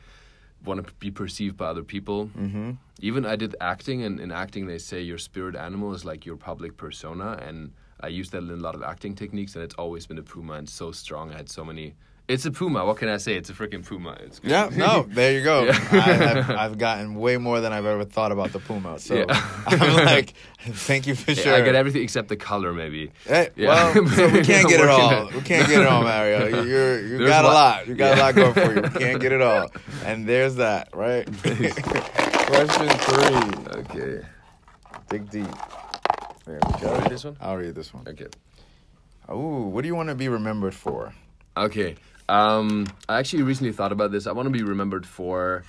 want 0.65 0.87
to 0.87 0.93
be 0.95 1.11
perceived 1.11 1.57
by 1.57 1.67
other 1.67 1.83
people. 1.83 2.31
Mm-hmm. 2.39 2.73
Even 3.01 3.27
I 3.27 3.37
did 3.37 3.57
acting, 3.61 4.03
and 4.03 4.19
in 4.19 4.33
acting 4.33 4.67
they 4.67 4.79
say 4.79 5.03
your 5.03 5.19
spirit 5.19 5.55
animal 5.55 5.93
is 5.93 6.07
like 6.07 6.25
your 6.25 6.37
public 6.37 6.79
persona, 6.79 7.39
and 7.47 7.73
I 8.03 8.09
use 8.09 8.31
that 8.31 8.39
in 8.39 8.51
a 8.51 8.57
lot 8.57 8.75
of 8.75 8.83
acting 8.83 9.15
techniques, 9.15 9.55
and 9.55 9.65
it's 9.65 9.75
always 9.75 10.07
been 10.07 10.19
a 10.19 10.23
puma 10.23 10.55
and 10.55 10.69
so 10.69 10.91
strong. 10.93 11.33
I 11.33 11.37
had 11.37 11.49
so 11.49 11.65
many. 11.65 11.95
It's 12.29 12.47
a 12.47 12.53
puma. 12.53 12.85
What 12.87 12.97
can 12.97 13.09
I 13.09 13.17
say? 13.17 13.35
It's 13.35 13.51
a 13.51 13.53
freaking 13.53 13.85
puma. 13.85 14.17
It's 14.21 14.39
good. 14.39 14.53
Yeah, 14.53 14.71
no, 14.77 15.03
there 15.09 15.33
you 15.33 15.43
go. 15.43 15.65
Yeah. 15.65 15.79
I, 15.91 16.39
I've, 16.39 16.51
I've 16.51 16.79
gotten 16.79 17.17
way 17.17 17.39
more 17.39 17.61
than 17.61 17.73
I've 17.73 17.87
ever 17.87 18.05
thought 18.05 18.31
about 18.31 18.53
the 18.53 18.61
Puma. 18.61 19.01
So 19.01 19.17
Yeah. 19.17 19.25
I'm 19.67 20.05
like, 20.05 20.35
thank 20.61 21.09
you 21.09 21.17
for 21.17 21.33
Yeah, 21.33 21.43
sure. 21.43 21.55
I 21.57 21.61
get 21.63 21.75
everything 21.75 22.03
except 22.05 22.29
the 22.29 22.37
color, 22.37 22.73
maybe. 22.73 23.11
Hey. 23.27 23.49
Well, 23.59 23.93
so 24.11 24.29
we 24.29 24.43
can't 24.45 24.69
get 24.69 24.79
it 24.81 24.89
all. 24.89 25.27
We 25.27 25.41
can't 25.41 25.67
get 25.69 25.81
it 25.81 25.87
all, 25.89 26.05
Mario. 26.05 26.47
You- 26.63 26.71
You're 26.71 27.01
you 27.07 27.27
got 27.27 27.45
a 27.45 27.49
a 27.49 27.51
lot. 27.51 27.55
lot. 27.79 27.87
You 27.89 27.95
got 27.97 28.17
a 28.17 28.21
lot 28.21 28.35
going 28.37 28.55
for 28.55 28.75
you. 28.77 28.83
We 28.83 28.89
can't 28.91 29.21
get 29.21 29.33
it 29.33 29.43
all. 29.43 29.69
And 30.05 30.25
there's 30.29 30.55
that, 30.55 30.95
right? 30.95 31.27
Question 31.27 32.89
three. 32.91 33.81
Okay. 33.81 34.27
Dig 35.09 35.29
deep. 35.31 35.49
We 36.59 36.89
I 36.89 36.99
read 36.99 37.11
this 37.11 37.25
one? 37.25 37.37
I'll 37.41 37.57
read 37.57 37.75
this 37.75 37.95
one. 37.95 38.07
Okay. 38.09 38.27
Ooh, 39.31 39.69
what 39.73 39.83
do 39.83 39.89
you 39.89 39.95
want 39.95 40.09
to 40.09 40.15
be 40.15 40.29
remembered 40.29 40.75
for? 40.75 41.15
Okay. 41.57 41.97
Um, 42.29 42.87
I 43.09 43.19
actually 43.19 43.43
recently 43.43 43.73
thought 43.73 43.93
about 43.93 44.11
this. 44.13 44.27
I 44.27 44.33
want 44.33 44.47
to 44.47 44.51
be 44.51 44.63
remembered 44.63 45.07
for 45.07 45.65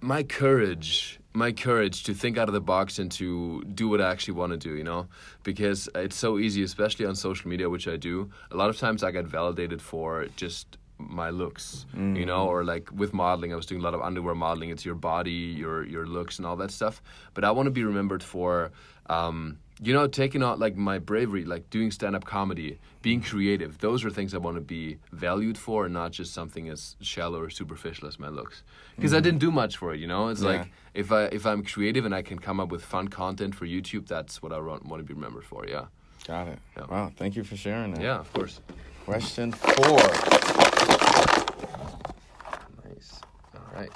my 0.00 0.22
courage, 0.22 1.18
my 1.32 1.50
courage 1.50 2.04
to 2.04 2.14
think 2.14 2.36
out 2.36 2.48
of 2.48 2.54
the 2.54 2.60
box 2.60 2.98
and 2.98 3.10
to 3.12 3.62
do 3.74 3.88
what 3.88 4.00
I 4.00 4.10
actually 4.10 4.34
want 4.34 4.52
to 4.52 4.58
do, 4.58 4.74
you 4.74 4.84
know? 4.84 5.06
Because 5.42 5.88
it's 5.94 6.16
so 6.16 6.38
easy, 6.38 6.62
especially 6.62 7.06
on 7.06 7.14
social 7.14 7.48
media, 7.48 7.70
which 7.70 7.88
I 7.88 7.96
do. 7.96 8.30
A 8.50 8.56
lot 8.56 8.68
of 8.68 8.78
times 8.78 9.02
I 9.02 9.10
get 9.10 9.26
validated 9.26 9.80
for 9.80 10.26
just 10.36 10.76
my 10.98 11.30
looks, 11.30 11.86
you 11.96 12.24
know, 12.24 12.46
or 12.46 12.64
like 12.64 12.88
with 12.92 13.12
modeling, 13.12 13.52
I 13.52 13.56
was 13.56 13.66
doing 13.66 13.80
a 13.80 13.84
lot 13.84 13.94
of 13.94 14.00
underwear 14.00 14.34
modeling. 14.34 14.70
It's 14.70 14.84
your 14.84 14.94
body, 14.94 15.32
your 15.32 15.84
your 15.84 16.06
looks, 16.06 16.38
and 16.38 16.46
all 16.46 16.56
that 16.56 16.70
stuff. 16.70 17.02
But 17.34 17.44
I 17.44 17.50
want 17.50 17.66
to 17.66 17.70
be 17.72 17.82
remembered 17.82 18.22
for, 18.22 18.70
um, 19.06 19.58
you 19.82 19.92
know, 19.92 20.06
taking 20.06 20.42
out 20.42 20.58
like 20.58 20.76
my 20.76 20.98
bravery, 20.98 21.44
like 21.44 21.68
doing 21.70 21.90
stand 21.90 22.14
up 22.14 22.24
comedy, 22.24 22.78
being 23.02 23.20
creative. 23.20 23.78
Those 23.78 24.04
are 24.04 24.10
things 24.10 24.32
I 24.34 24.38
want 24.38 24.56
to 24.56 24.60
be 24.60 24.98
valued 25.12 25.58
for, 25.58 25.84
and 25.86 25.94
not 25.94 26.12
just 26.12 26.32
something 26.32 26.68
as 26.68 26.96
shallow 27.00 27.40
or 27.40 27.50
superficial 27.50 28.06
as 28.08 28.18
my 28.18 28.28
looks. 28.28 28.62
Because 28.96 29.12
I 29.12 29.20
didn't 29.20 29.40
do 29.40 29.50
much 29.50 29.76
for 29.76 29.92
it, 29.92 29.98
you 30.00 30.06
know. 30.06 30.28
It's 30.28 30.40
Yeah. 30.42 30.48
like 30.48 30.72
if 30.94 31.10
I 31.10 31.24
if 31.24 31.44
I'm 31.44 31.64
creative 31.64 32.04
and 32.06 32.14
I 32.14 32.22
can 32.22 32.38
come 32.38 32.60
up 32.60 32.70
with 32.70 32.84
fun 32.84 33.08
content 33.08 33.54
for 33.56 33.66
YouTube, 33.66 34.06
that's 34.06 34.40
what 34.42 34.52
I 34.52 34.58
want, 34.60 34.86
want 34.86 35.00
to 35.00 35.04
be 35.04 35.12
remembered 35.14 35.44
for. 35.44 35.66
Yeah. 35.66 35.86
Got 36.26 36.48
it. 36.48 36.58
Yeah. 36.76 36.84
Wow, 36.88 37.12
thank 37.16 37.34
you 37.36 37.44
for 37.44 37.56
sharing 37.56 37.92
that. 37.94 38.02
Yeah, 38.02 38.18
of 38.20 38.32
course. 38.32 38.60
Question 39.04 39.52
four. 39.52 39.98
Nice. 42.84 43.20
All 43.54 43.60
right. 43.74 43.90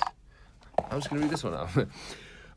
I'm 0.90 0.98
just 0.98 1.08
gonna 1.08 1.22
read 1.22 1.30
this 1.30 1.44
one 1.44 1.54
out. 1.54 1.70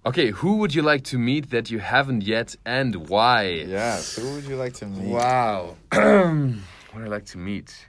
okay, 0.05 0.31
who 0.31 0.57
would 0.57 0.73
you 0.73 0.81
like 0.81 1.03
to 1.05 1.17
meet 1.17 1.49
that 1.51 1.69
you 1.69 1.79
haven't 1.79 2.23
yet, 2.23 2.55
and 2.65 3.09
why? 3.09 3.43
Yes. 3.67 4.15
Who 4.15 4.33
would 4.33 4.45
you 4.45 4.55
like 4.55 4.73
to 4.75 4.85
meet? 4.85 5.09
Wow. 5.09 5.77
what 5.91 6.01
would 6.01 7.05
I 7.05 7.07
like 7.07 7.25
to 7.27 7.37
meet? 7.37 7.87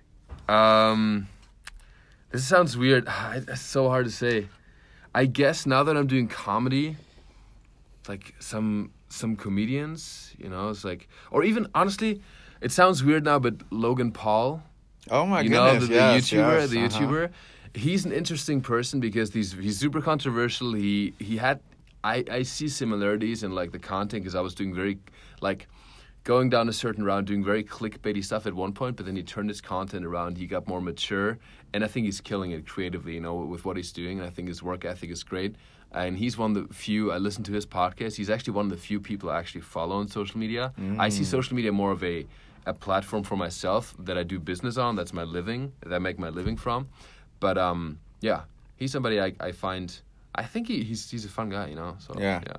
Um, 0.49 1.29
this 2.31 2.47
sounds 2.47 2.77
weird. 2.77 3.09
It's 3.35 3.61
so 3.61 3.89
hard 3.89 4.07
to 4.07 4.11
say. 4.11 4.49
I 5.15 5.27
guess 5.27 5.67
now 5.67 5.83
that 5.83 5.97
I'm 5.97 6.07
doing 6.07 6.29
comedy, 6.29 6.97
like 8.09 8.35
some 8.39 8.93
some 9.09 9.37
comedians, 9.37 10.35
you 10.39 10.49
know, 10.49 10.71
it's 10.71 10.85
like, 10.85 11.07
or 11.31 11.45
even 11.45 11.67
honestly, 11.75 12.23
it 12.63 12.73
sounds 12.73 13.05
weird 13.05 13.25
now, 13.25 13.39
but 13.39 13.57
Logan 13.71 14.11
Paul, 14.11 14.63
Oh 15.11 15.27
my 15.27 15.41
you 15.41 15.51
know, 15.51 15.73
goodness. 15.73 15.89
the, 15.89 15.95
the 15.95 16.01
yes, 16.01 16.31
YouTuber, 16.31 16.61
yes, 16.61 16.71
the 16.71 16.85
uh-huh. 16.85 16.99
YouTuber. 16.99 17.31
He's 17.75 18.05
an 18.05 18.13
interesting 18.13 18.61
person 18.61 19.01
because 19.01 19.33
he's 19.33 19.53
he's 19.53 19.79
super 19.79 20.01
controversial. 20.01 20.73
He 20.75 21.15
he 21.19 21.37
had 21.39 21.61
I 22.05 22.25
I 22.31 22.43
see 22.43 22.69
similarities 22.69 23.43
in 23.43 23.53
like 23.55 23.73
the 23.73 23.79
content 23.79 24.23
because 24.23 24.35
I 24.35 24.41
was 24.41 24.55
doing 24.55 24.75
very 24.75 24.99
like 25.41 25.69
going 26.25 26.51
down 26.51 26.69
a 26.69 26.73
certain 26.73 27.05
route, 27.05 27.25
doing 27.25 27.45
very 27.45 27.65
clickbaity 27.65 28.25
stuff 28.25 28.47
at 28.47 28.55
one 28.55 28.73
point, 28.73 28.97
but 28.97 29.07
then 29.07 29.17
he 29.17 29.23
turned 29.23 29.49
his 29.49 29.61
content 29.61 30.05
around. 30.05 30.39
He 30.39 30.47
got 30.47 30.69
more 30.69 30.81
mature, 30.81 31.39
and 31.73 31.85
I 31.85 31.89
think 31.89 32.07
he's 32.07 32.21
killing 32.21 32.53
it 32.53 32.67
creatively. 32.67 33.15
You 33.15 33.21
know, 33.21 33.35
with 33.37 33.65
what 33.65 33.77
he's 33.77 33.93
doing, 33.93 34.19
and 34.19 34.27
I 34.27 34.31
think 34.31 34.49
his 34.49 34.63
work 34.63 34.85
ethic 34.85 35.11
is 35.11 35.23
great. 35.23 35.57
And 35.95 36.17
he's 36.17 36.39
one 36.39 36.57
of 36.57 36.69
the 36.69 36.75
few. 36.75 37.13
I 37.13 37.19
listen 37.19 37.45
to 37.45 37.53
his 37.53 37.67
podcast. 37.67 38.17
He's 38.17 38.31
actually 38.31 38.55
one 38.55 38.65
of 38.65 38.71
the 38.71 38.79
few 38.79 38.99
people 38.99 39.29
I 39.29 39.39
actually 39.39 39.61
follow 39.61 39.97
on 39.97 40.09
social 40.09 40.39
media. 40.41 40.73
I 40.99 41.11
see 41.11 41.23
social 41.25 41.55
media 41.55 41.71
more 41.73 41.93
of 41.93 42.03
a 42.03 42.27
a 42.65 42.73
platform 42.73 43.25
for 43.25 43.37
myself 43.37 43.95
that 43.99 44.17
I 44.17 44.23
do 44.23 44.39
business 44.39 44.77
on. 44.79 44.97
That's 44.97 45.13
my 45.13 45.25
living. 45.25 45.73
That 45.81 45.93
I 45.93 45.99
make 45.99 46.19
my 46.19 46.31
living 46.31 46.57
from. 46.57 46.89
But 47.41 47.59
um, 47.59 47.99
yeah, 48.23 48.43
he's 48.77 48.93
somebody 48.93 49.21
I, 49.21 49.33
I 49.41 49.53
find. 49.53 50.01
I 50.35 50.45
think 50.45 50.69
he, 50.69 50.83
he's 50.83 51.11
he's 51.11 51.25
a 51.25 51.29
fun 51.29 51.51
guy. 51.51 51.69
You 51.69 51.77
know. 51.77 51.97
So 51.99 52.15
Yeah. 52.19 52.41
yeah. 52.47 52.57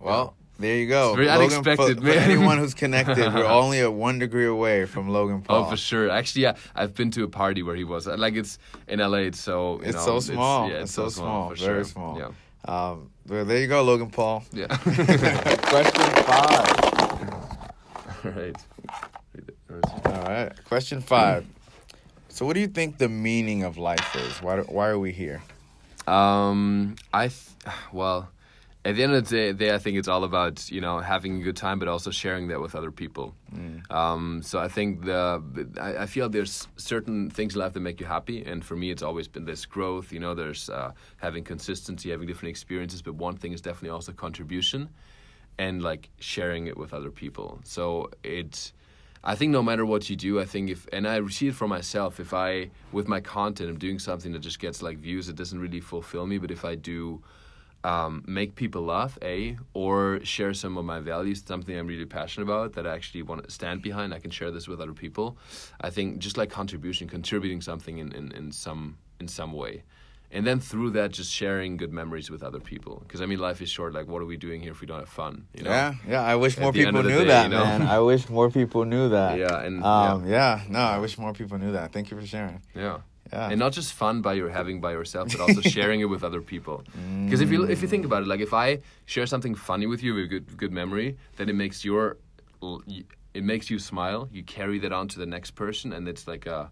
Well, 0.00 0.34
There 0.58 0.76
you 0.76 0.86
go. 0.88 1.10
It's 1.10 1.16
very 1.16 1.28
Logan, 1.28 1.42
unexpected, 1.58 1.98
for, 1.98 2.04
man. 2.04 2.12
For 2.14 2.18
anyone 2.30 2.58
who's 2.62 2.74
connected, 2.74 3.32
we're 3.34 3.46
only 3.46 3.80
a 3.80 3.90
one 3.90 4.18
degree 4.18 4.46
away 4.46 4.84
from 4.86 5.08
Logan 5.08 5.42
Paul. 5.42 5.64
Oh, 5.66 5.70
for 5.70 5.76
sure. 5.76 6.10
Actually, 6.10 6.42
yeah, 6.42 6.56
I've 6.74 6.94
been 6.94 7.10
to 7.12 7.24
a 7.24 7.28
party 7.28 7.62
where 7.62 7.76
he 7.76 7.84
was. 7.84 8.06
Like 8.06 8.34
it's 8.34 8.58
in 8.88 8.98
LA. 9.00 9.18
It's 9.30 9.40
so 9.40 9.80
you 9.80 9.88
It's 9.88 9.96
know, 9.96 10.18
so 10.20 10.32
small. 10.32 10.68
yeah, 10.68 10.82
It's 10.82 10.92
so 10.92 11.08
small. 11.08 11.50
for 11.50 11.56
Very 11.56 11.84
sure. 11.84 11.84
small. 11.84 12.18
Yeah. 12.18 12.30
Um, 12.64 13.10
well, 13.28 13.44
there 13.44 13.58
you 13.58 13.66
go, 13.68 13.82
Logan 13.82 14.10
Paul. 14.10 14.44
Yeah. 14.52 14.66
Question 14.76 16.24
five. 16.24 16.68
All 18.24 18.30
right. 18.30 18.56
All 20.06 20.22
right. 20.22 20.52
Question 20.64 21.00
five. 21.00 21.44
So, 22.28 22.46
what 22.46 22.54
do 22.54 22.60
you 22.60 22.68
think 22.68 22.98
the 22.98 23.08
meaning 23.08 23.62
of 23.64 23.78
life 23.78 24.14
is? 24.16 24.40
Why, 24.42 24.56
do- 24.56 24.62
why 24.68 24.88
are 24.88 24.98
we 24.98 25.12
here? 25.12 25.42
Um, 26.12 26.96
I 27.12 27.28
th- 27.28 27.56
well, 27.92 28.28
at 28.84 28.96
the 28.96 29.02
end 29.04 29.14
of 29.14 29.28
the 29.28 29.36
day, 29.36 29.52
day, 29.52 29.74
I 29.74 29.78
think 29.78 29.96
it's 29.96 30.08
all 30.08 30.24
about 30.24 30.70
you 30.70 30.80
know 30.80 30.98
having 30.98 31.40
a 31.40 31.44
good 31.44 31.56
time, 31.56 31.78
but 31.78 31.88
also 31.88 32.10
sharing 32.10 32.48
that 32.48 32.60
with 32.60 32.74
other 32.74 32.90
people. 32.90 33.34
Um, 33.90 34.42
so 34.42 34.58
I 34.58 34.68
think 34.68 35.04
the 35.04 35.42
I, 35.80 36.02
I 36.02 36.06
feel 36.06 36.28
there's 36.28 36.68
certain 36.76 37.30
things 37.30 37.54
in 37.54 37.60
life 37.60 37.72
that 37.74 37.80
make 37.80 38.00
you 38.00 38.06
happy, 38.06 38.44
and 38.44 38.64
for 38.64 38.76
me, 38.76 38.90
it's 38.90 39.02
always 39.02 39.28
been 39.28 39.44
this 39.44 39.64
growth. 39.66 40.12
You 40.12 40.20
know, 40.20 40.34
there's 40.34 40.68
uh, 40.68 40.92
having 41.18 41.44
consistency, 41.44 42.10
having 42.10 42.26
different 42.26 42.50
experiences, 42.50 43.02
but 43.02 43.14
one 43.14 43.36
thing 43.36 43.52
is 43.52 43.60
definitely 43.60 43.90
also 43.90 44.12
contribution, 44.12 44.88
and 45.58 45.82
like 45.82 46.10
sharing 46.18 46.66
it 46.66 46.76
with 46.76 46.92
other 46.92 47.10
people. 47.10 47.60
So 47.64 48.10
it's. 48.22 48.72
I 49.24 49.36
think 49.36 49.52
no 49.52 49.62
matter 49.62 49.86
what 49.86 50.10
you 50.10 50.16
do, 50.16 50.40
I 50.40 50.44
think 50.44 50.70
if 50.70 50.86
and 50.92 51.06
I 51.06 51.24
see 51.28 51.48
it 51.48 51.54
for 51.54 51.68
myself. 51.68 52.18
If 52.18 52.34
I 52.34 52.70
with 52.90 53.06
my 53.06 53.20
content, 53.20 53.70
I'm 53.70 53.78
doing 53.78 53.98
something 53.98 54.32
that 54.32 54.40
just 54.40 54.58
gets 54.58 54.82
like 54.82 54.98
views, 54.98 55.28
it 55.28 55.36
doesn't 55.36 55.58
really 55.58 55.80
fulfill 55.80 56.26
me. 56.26 56.38
But 56.38 56.50
if 56.50 56.64
I 56.64 56.74
do 56.74 57.22
um, 57.84 58.24
make 58.26 58.54
people 58.56 58.82
laugh, 58.82 59.18
a 59.22 59.56
or 59.74 60.20
share 60.24 60.54
some 60.54 60.76
of 60.76 60.84
my 60.84 60.98
values, 60.98 61.42
something 61.46 61.76
I'm 61.76 61.86
really 61.86 62.04
passionate 62.04 62.44
about 62.44 62.72
that 62.74 62.86
I 62.86 62.94
actually 62.94 63.22
want 63.22 63.44
to 63.44 63.50
stand 63.50 63.82
behind, 63.82 64.12
I 64.12 64.18
can 64.18 64.30
share 64.30 64.50
this 64.50 64.66
with 64.66 64.80
other 64.80 64.92
people. 64.92 65.36
I 65.80 65.90
think 65.90 66.18
just 66.18 66.36
like 66.36 66.50
contribution, 66.50 67.08
contributing 67.08 67.60
something 67.60 67.98
in, 67.98 68.12
in, 68.12 68.32
in 68.32 68.50
some 68.50 68.98
in 69.20 69.28
some 69.28 69.52
way. 69.52 69.84
And 70.34 70.46
then 70.46 70.60
through 70.60 70.90
that, 70.92 71.10
just 71.12 71.30
sharing 71.30 71.76
good 71.76 71.92
memories 71.92 72.30
with 72.30 72.42
other 72.42 72.58
people. 72.58 73.02
Because 73.06 73.20
I 73.20 73.26
mean, 73.26 73.38
life 73.38 73.60
is 73.60 73.68
short. 73.68 73.92
Like, 73.92 74.08
what 74.08 74.22
are 74.22 74.24
we 74.24 74.38
doing 74.38 74.62
here 74.62 74.72
if 74.72 74.80
we 74.80 74.86
don't 74.86 74.98
have 74.98 75.08
fun? 75.08 75.46
You 75.54 75.64
know? 75.64 75.70
Yeah, 75.70 75.94
yeah. 76.08 76.22
I 76.22 76.36
wish 76.36 76.56
At 76.56 76.62
more 76.62 76.72
people 76.72 77.02
knew 77.02 77.18
day, 77.18 77.24
that, 77.26 77.42
you 77.44 77.50
know? 77.50 77.64
man. 77.64 77.82
I 77.82 77.98
wish 78.00 78.28
more 78.30 78.50
people 78.50 78.84
knew 78.86 79.10
that. 79.10 79.38
Yeah, 79.38 79.60
and 79.66 79.84
Um, 79.84 80.26
yeah. 80.26 80.62
No, 80.68 80.78
I 80.78 80.98
wish 80.98 81.18
more 81.18 81.34
people 81.34 81.58
knew 81.58 81.72
that. 81.72 81.92
Thank 81.92 82.10
you 82.10 82.18
for 82.18 82.26
sharing. 82.26 82.62
Yeah. 82.74 82.98
Yeah. 83.30 83.48
And 83.50 83.58
not 83.58 83.72
just 83.72 83.92
fun 83.94 84.20
by 84.20 84.34
your 84.34 84.50
having 84.50 84.80
by 84.80 84.92
yourself, 84.92 85.28
but 85.32 85.40
also 85.40 85.60
sharing 85.76 86.00
it 86.00 86.08
with 86.14 86.22
other 86.24 86.42
people. 86.42 86.84
Because 87.24 87.40
if 87.40 87.50
you 87.50 87.64
if 87.64 87.80
you 87.80 87.88
think 87.88 88.04
about 88.04 88.22
it, 88.22 88.28
like 88.28 88.40
if 88.40 88.52
I 88.52 88.80
share 89.06 89.26
something 89.26 89.54
funny 89.54 89.86
with 89.86 90.02
you 90.02 90.12
with 90.14 90.28
good 90.28 90.56
good 90.58 90.72
memory, 90.72 91.16
then 91.36 91.48
it 91.48 91.54
makes 91.54 91.82
your 91.82 92.18
it 93.34 93.44
makes 93.44 93.70
you 93.70 93.78
smile. 93.78 94.28
You 94.30 94.42
carry 94.42 94.78
that 94.80 94.92
on 94.92 95.08
to 95.08 95.18
the 95.18 95.26
next 95.26 95.52
person, 95.52 95.92
and 95.92 96.06
it's 96.08 96.26
like 96.28 96.44
a, 96.46 96.70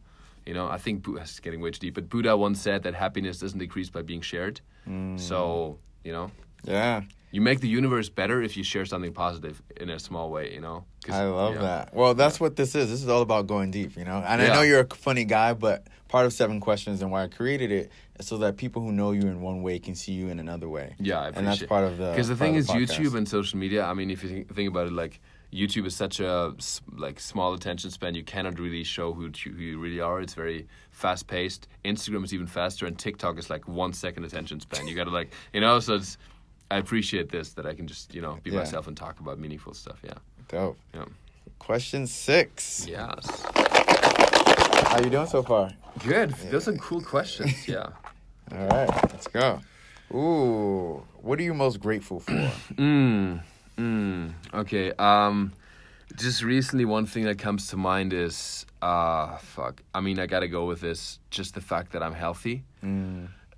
you 0.51 0.55
know, 0.55 0.67
I 0.67 0.79
think 0.79 1.07
it's 1.07 1.39
getting 1.39 1.61
way 1.61 1.71
too 1.71 1.79
deep. 1.79 1.95
But 1.95 2.09
Buddha 2.09 2.37
once 2.37 2.61
said 2.61 2.83
that 2.83 2.95
happiness 2.95 3.39
doesn't 3.39 3.61
decrease 3.61 3.89
by 3.89 4.03
being 4.03 4.21
shared. 4.21 4.61
Mm. 4.85 5.19
So 5.21 5.79
you 6.03 6.13
know, 6.13 6.33
Yeah. 6.65 7.03
You 7.33 7.41
make 7.41 7.61
the 7.61 7.69
universe 7.69 8.09
better 8.09 8.43
if 8.43 8.57
you 8.57 8.65
share 8.65 8.85
something 8.85 9.13
positive 9.13 9.63
in 9.77 9.91
a 9.91 9.99
small 9.99 10.31
way. 10.31 10.53
You 10.53 10.61
know. 10.61 10.85
I 11.11 11.25
love 11.25 11.55
yeah. 11.55 11.61
that. 11.61 11.95
Well, 11.95 12.15
that's 12.15 12.39
what 12.41 12.57
this 12.57 12.75
is. 12.75 12.91
This 12.91 13.03
is 13.03 13.09
all 13.09 13.23
about 13.23 13.47
going 13.47 13.71
deep, 13.71 13.97
you 13.97 14.05
know. 14.05 14.23
And 14.27 14.43
I 14.43 14.49
know 14.49 14.63
you're 14.63 14.81
a 14.81 14.95
funny 14.95 15.25
guy, 15.25 15.55
but 15.55 15.87
part 16.09 16.27
of 16.27 16.33
Seven 16.33 16.61
Questions 16.61 17.01
and 17.03 17.11
why 17.11 17.23
I 17.25 17.29
created 17.29 17.71
it 17.71 17.91
is 18.19 18.27
so 18.27 18.39
that 18.39 18.57
people 18.57 18.83
who 18.83 18.93
know 18.93 19.13
you 19.13 19.23
in 19.23 19.41
one 19.41 19.63
way 19.63 19.79
can 19.79 19.95
see 19.95 20.13
you 20.13 20.29
in 20.29 20.39
another 20.39 20.69
way. 20.69 20.95
Yeah, 20.99 21.21
I 21.21 21.29
and 21.29 21.47
that's 21.47 21.63
part 21.63 21.85
of 21.85 21.99
the. 21.99 22.11
because 22.11 22.29
the 22.29 22.37
thing 22.37 22.55
is 22.55 22.69
podcast. 22.69 22.99
youtube 22.99 23.15
and 23.15 23.29
social 23.29 23.59
media 23.59 23.85
i 23.85 23.95
mean 23.95 24.11
if 24.11 24.23
you 24.23 24.29
think, 24.29 24.55
think 24.55 24.69
about 24.69 24.87
it 24.87 24.93
like 24.93 25.21
youtube 25.53 25.87
is 25.87 25.97
such 25.97 26.21
a 26.21 26.55
like 26.97 27.19
small 27.19 27.55
attention 27.55 27.91
span 27.91 28.15
you 28.15 28.23
cannot 28.23 28.59
really 28.59 28.85
show 28.85 29.13
who, 29.13 29.31
you- 29.45 29.53
who 29.53 29.63
you 29.63 29.79
really 29.79 30.01
are 30.01 30.21
it's 30.21 30.35
very 30.35 30.67
fast 30.91 31.27
paced 31.27 31.67
instagram 31.85 32.25
is 32.25 32.33
even 32.33 32.47
faster 32.47 32.87
and 32.87 32.99
tiktok 32.99 33.39
is 33.39 33.51
like 33.51 33.67
one 33.67 33.93
second 33.93 34.25
attention 34.25 34.61
span 34.61 34.87
you 34.87 34.95
gotta 34.95 35.11
like 35.11 35.33
you 35.53 35.61
know 35.61 35.81
so 35.81 35.95
it's 35.95 36.19
i 36.71 36.77
appreciate 36.79 37.31
this 37.31 37.53
that 37.55 37.67
i 37.67 37.75
can 37.75 37.87
just 37.87 38.15
you 38.15 38.23
know 38.23 38.39
be 38.43 38.51
Yeah. 38.51 38.59
myself 38.59 38.87
and 38.87 38.97
talk 38.97 39.21
about 39.21 39.39
meaningful 39.39 39.75
stuff 39.75 39.99
yeah 40.05 40.15
Dope. 40.49 40.79
yeah 40.95 41.05
Question 41.59 42.07
six. 42.07 42.87
yes 42.89 43.43
How 44.91 44.99
you 45.05 45.11
doing 45.11 45.27
so 45.27 45.43
far? 45.43 45.71
good 46.07 46.31
those 46.51 46.69
are 46.69 46.73
cool 46.79 47.01
questions 47.03 47.69
yeah 47.69 47.87
All 48.53 48.67
right, 48.67 48.89
let's 49.13 49.29
go. 49.29 49.61
Ooh, 50.13 51.05
what 51.23 51.39
are 51.39 51.43
you 51.45 51.55
most 51.55 51.79
grateful 51.81 52.19
for? 52.19 52.33
Mm, 52.77 53.41
mm, 53.79 54.33
okay. 54.53 54.91
Um, 54.99 55.53
just 56.17 56.43
recently, 56.43 56.85
one 56.85 57.07
thing 57.07 57.25
that 57.27 57.39
comes 57.39 57.69
to 57.69 57.77
mind 57.77 58.13
is, 58.13 58.67
uh, 58.83 59.37
fuck. 59.39 59.83
I 59.95 60.01
mean, 60.01 60.19
I 60.19 60.27
gotta 60.27 60.49
go 60.49 60.67
with 60.67 60.81
this. 60.81 61.21
Just 61.31 61.55
the 61.55 61.61
fact 61.61 61.93
that 61.93 62.03
I'm 62.03 62.13
healthy. 62.15 62.65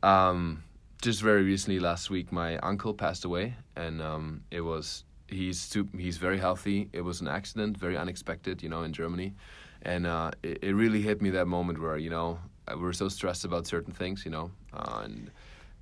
Um, 0.03 0.63
just 1.03 1.21
very 1.21 1.43
recently, 1.43 1.81
last 1.81 2.11
week, 2.11 2.31
my 2.33 2.57
uncle 2.59 2.95
passed 2.95 3.25
away, 3.25 3.57
and 3.77 4.01
um, 4.01 4.45
it 4.51 4.61
was 4.61 5.05
he's 5.27 5.61
sup- 5.61 5.95
he's 5.99 6.17
very 6.17 6.39
healthy. 6.39 6.89
It 6.93 7.03
was 7.03 7.21
an 7.21 7.29
accident, 7.29 7.77
very 7.77 7.97
unexpected, 7.97 8.63
you 8.63 8.69
know, 8.69 8.85
in 8.85 8.93
Germany, 8.93 9.35
and 9.83 10.07
uh, 10.07 10.31
it, 10.45 10.61
it 10.63 10.75
really 10.75 11.03
hit 11.03 11.21
me 11.21 11.31
that 11.31 11.47
moment 11.47 11.81
where 11.81 11.97
you 11.97 12.09
know 12.09 12.39
uh, 12.69 12.77
we're 12.79 12.93
so 12.93 13.09
stressed 13.09 13.45
about 13.45 13.67
certain 13.67 13.93
things, 13.93 14.25
you 14.25 14.31
know, 14.31 14.51
uh, 14.73 15.01
and 15.03 15.31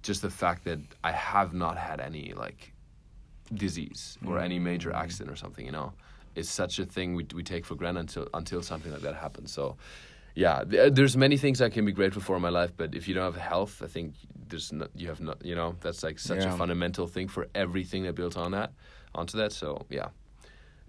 just 0.02 0.22
the 0.22 0.30
fact 0.30 0.64
that 0.64 0.80
I 1.04 1.12
have 1.12 1.52
not 1.52 1.76
had 1.76 2.00
any 2.00 2.32
like 2.32 2.72
disease 3.54 4.16
or 4.26 4.38
any 4.38 4.58
major 4.58 4.92
accident 4.92 5.30
or 5.30 5.36
something, 5.36 5.66
you 5.66 5.72
know, 5.72 5.92
is 6.34 6.48
such 6.48 6.78
a 6.78 6.86
thing 6.86 7.14
we 7.14 7.26
we 7.34 7.42
take 7.42 7.66
for 7.66 7.74
granted 7.74 8.00
until 8.00 8.28
until 8.32 8.62
something 8.62 8.90
like 8.90 9.02
that 9.02 9.16
happens. 9.16 9.52
So, 9.52 9.76
yeah, 10.34 10.62
there's 10.66 11.16
many 11.16 11.36
things 11.36 11.60
I 11.60 11.68
can 11.70 11.84
be 11.84 11.92
grateful 11.92 12.22
for 12.22 12.36
in 12.36 12.42
my 12.42 12.48
life, 12.50 12.72
but 12.76 12.94
if 12.94 13.08
you 13.08 13.14
don't 13.14 13.24
have 13.24 13.36
health, 13.40 13.82
I 13.82 13.86
think 13.86 14.14
there's 14.48 14.72
not, 14.72 14.90
you 14.94 15.08
have 15.08 15.20
not, 15.20 15.44
you 15.44 15.54
know, 15.54 15.76
that's 15.80 16.02
like 16.02 16.18
such 16.18 16.38
Yeah. 16.38 16.54
a 16.54 16.56
fundamental 16.56 17.06
thing 17.06 17.28
for 17.28 17.48
everything 17.54 18.04
that 18.04 18.14
built 18.14 18.36
on 18.36 18.52
that, 18.52 18.72
onto 19.14 19.38
that. 19.38 19.52
So, 19.52 19.86
yeah, 19.90 20.08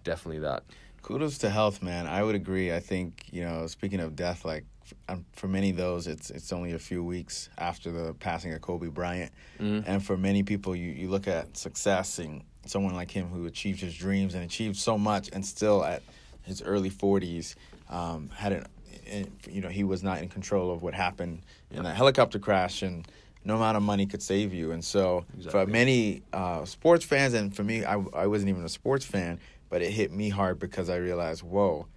definitely 0.03 0.39
that. 0.41 0.63
Kudos 1.01 1.39
to 1.39 1.50
health, 1.50 1.81
man. 1.81 2.05
I 2.07 2.24
would 2.24 2.36
agree. 2.36 2.71
I 2.71 2.79
think 2.79 3.25
you 3.31 3.43
know, 3.43 3.65
speaking 3.67 4.00
of 4.00 4.15
death, 4.15 4.45
like 4.45 4.65
um, 5.10 5.25
for 5.33 5.48
many 5.48 5.71
of 5.71 5.77
those, 5.77 6.05
it's 6.05 6.29
it's 6.29 6.53
only 6.53 6.74
a 6.74 6.79
few 6.79 7.03
weeks 7.03 7.50
after 7.57 7.91
the 7.91 8.13
passing 8.13 8.53
of 8.53 8.62
Kobe 8.62 8.88
Bryant, 8.88 9.31
and 9.60 10.05
for 10.05 10.15
many 10.17 10.43
people, 10.43 10.75
you 10.75 10.91
you 10.91 11.10
look 11.10 11.27
at 11.27 11.57
success 11.57 12.19
and 12.19 12.43
someone 12.67 12.93
like 12.93 13.10
him 13.10 13.29
who 13.29 13.48
achieved 13.48 13.79
his 13.81 13.95
dreams 13.95 14.36
and 14.36 14.43
achieved 14.43 14.75
so 14.77 14.95
much, 14.98 15.29
and 15.33 15.43
still 15.43 15.83
at 15.83 16.03
his 16.43 16.62
early 16.62 16.89
forties, 16.89 17.55
um, 17.89 18.29
had 18.36 18.51
an, 18.51 18.65
in- 19.12 19.32
you 19.50 19.62
know, 19.62 19.70
he 19.70 19.84
was 19.84 20.01
not 20.03 20.20
in 20.22 20.30
control 20.30 20.72
of 20.72 20.82
what 20.82 20.94
happened 20.94 21.41
in 21.70 21.84
that 21.84 21.96
helicopter 21.96 22.39
crash, 22.39 22.82
and 22.82 23.08
no 23.44 23.56
amount 23.56 23.77
of 23.77 23.84
money 23.84 24.06
could 24.06 24.22
save 24.22 24.53
you. 24.53 24.72
And 24.72 24.84
so, 24.84 25.25
for 25.51 25.65
many 25.65 26.22
uh, 26.34 26.65
sports 26.65 27.06
fans, 27.06 27.34
and 27.34 27.56
for 27.56 27.63
me, 27.63 27.84
I, 27.86 28.03
I 28.13 28.27
wasn't 28.27 28.50
even 28.50 28.63
a 28.63 28.70
sports 28.70 29.06
fan, 29.06 29.39
but 29.70 29.82
it 29.82 29.91
hit 29.91 30.12
me 30.12 30.30
hard 30.30 30.60
because 30.60 30.89
I 30.89 30.98
realized, 30.98 31.44
whoa, 31.44 31.88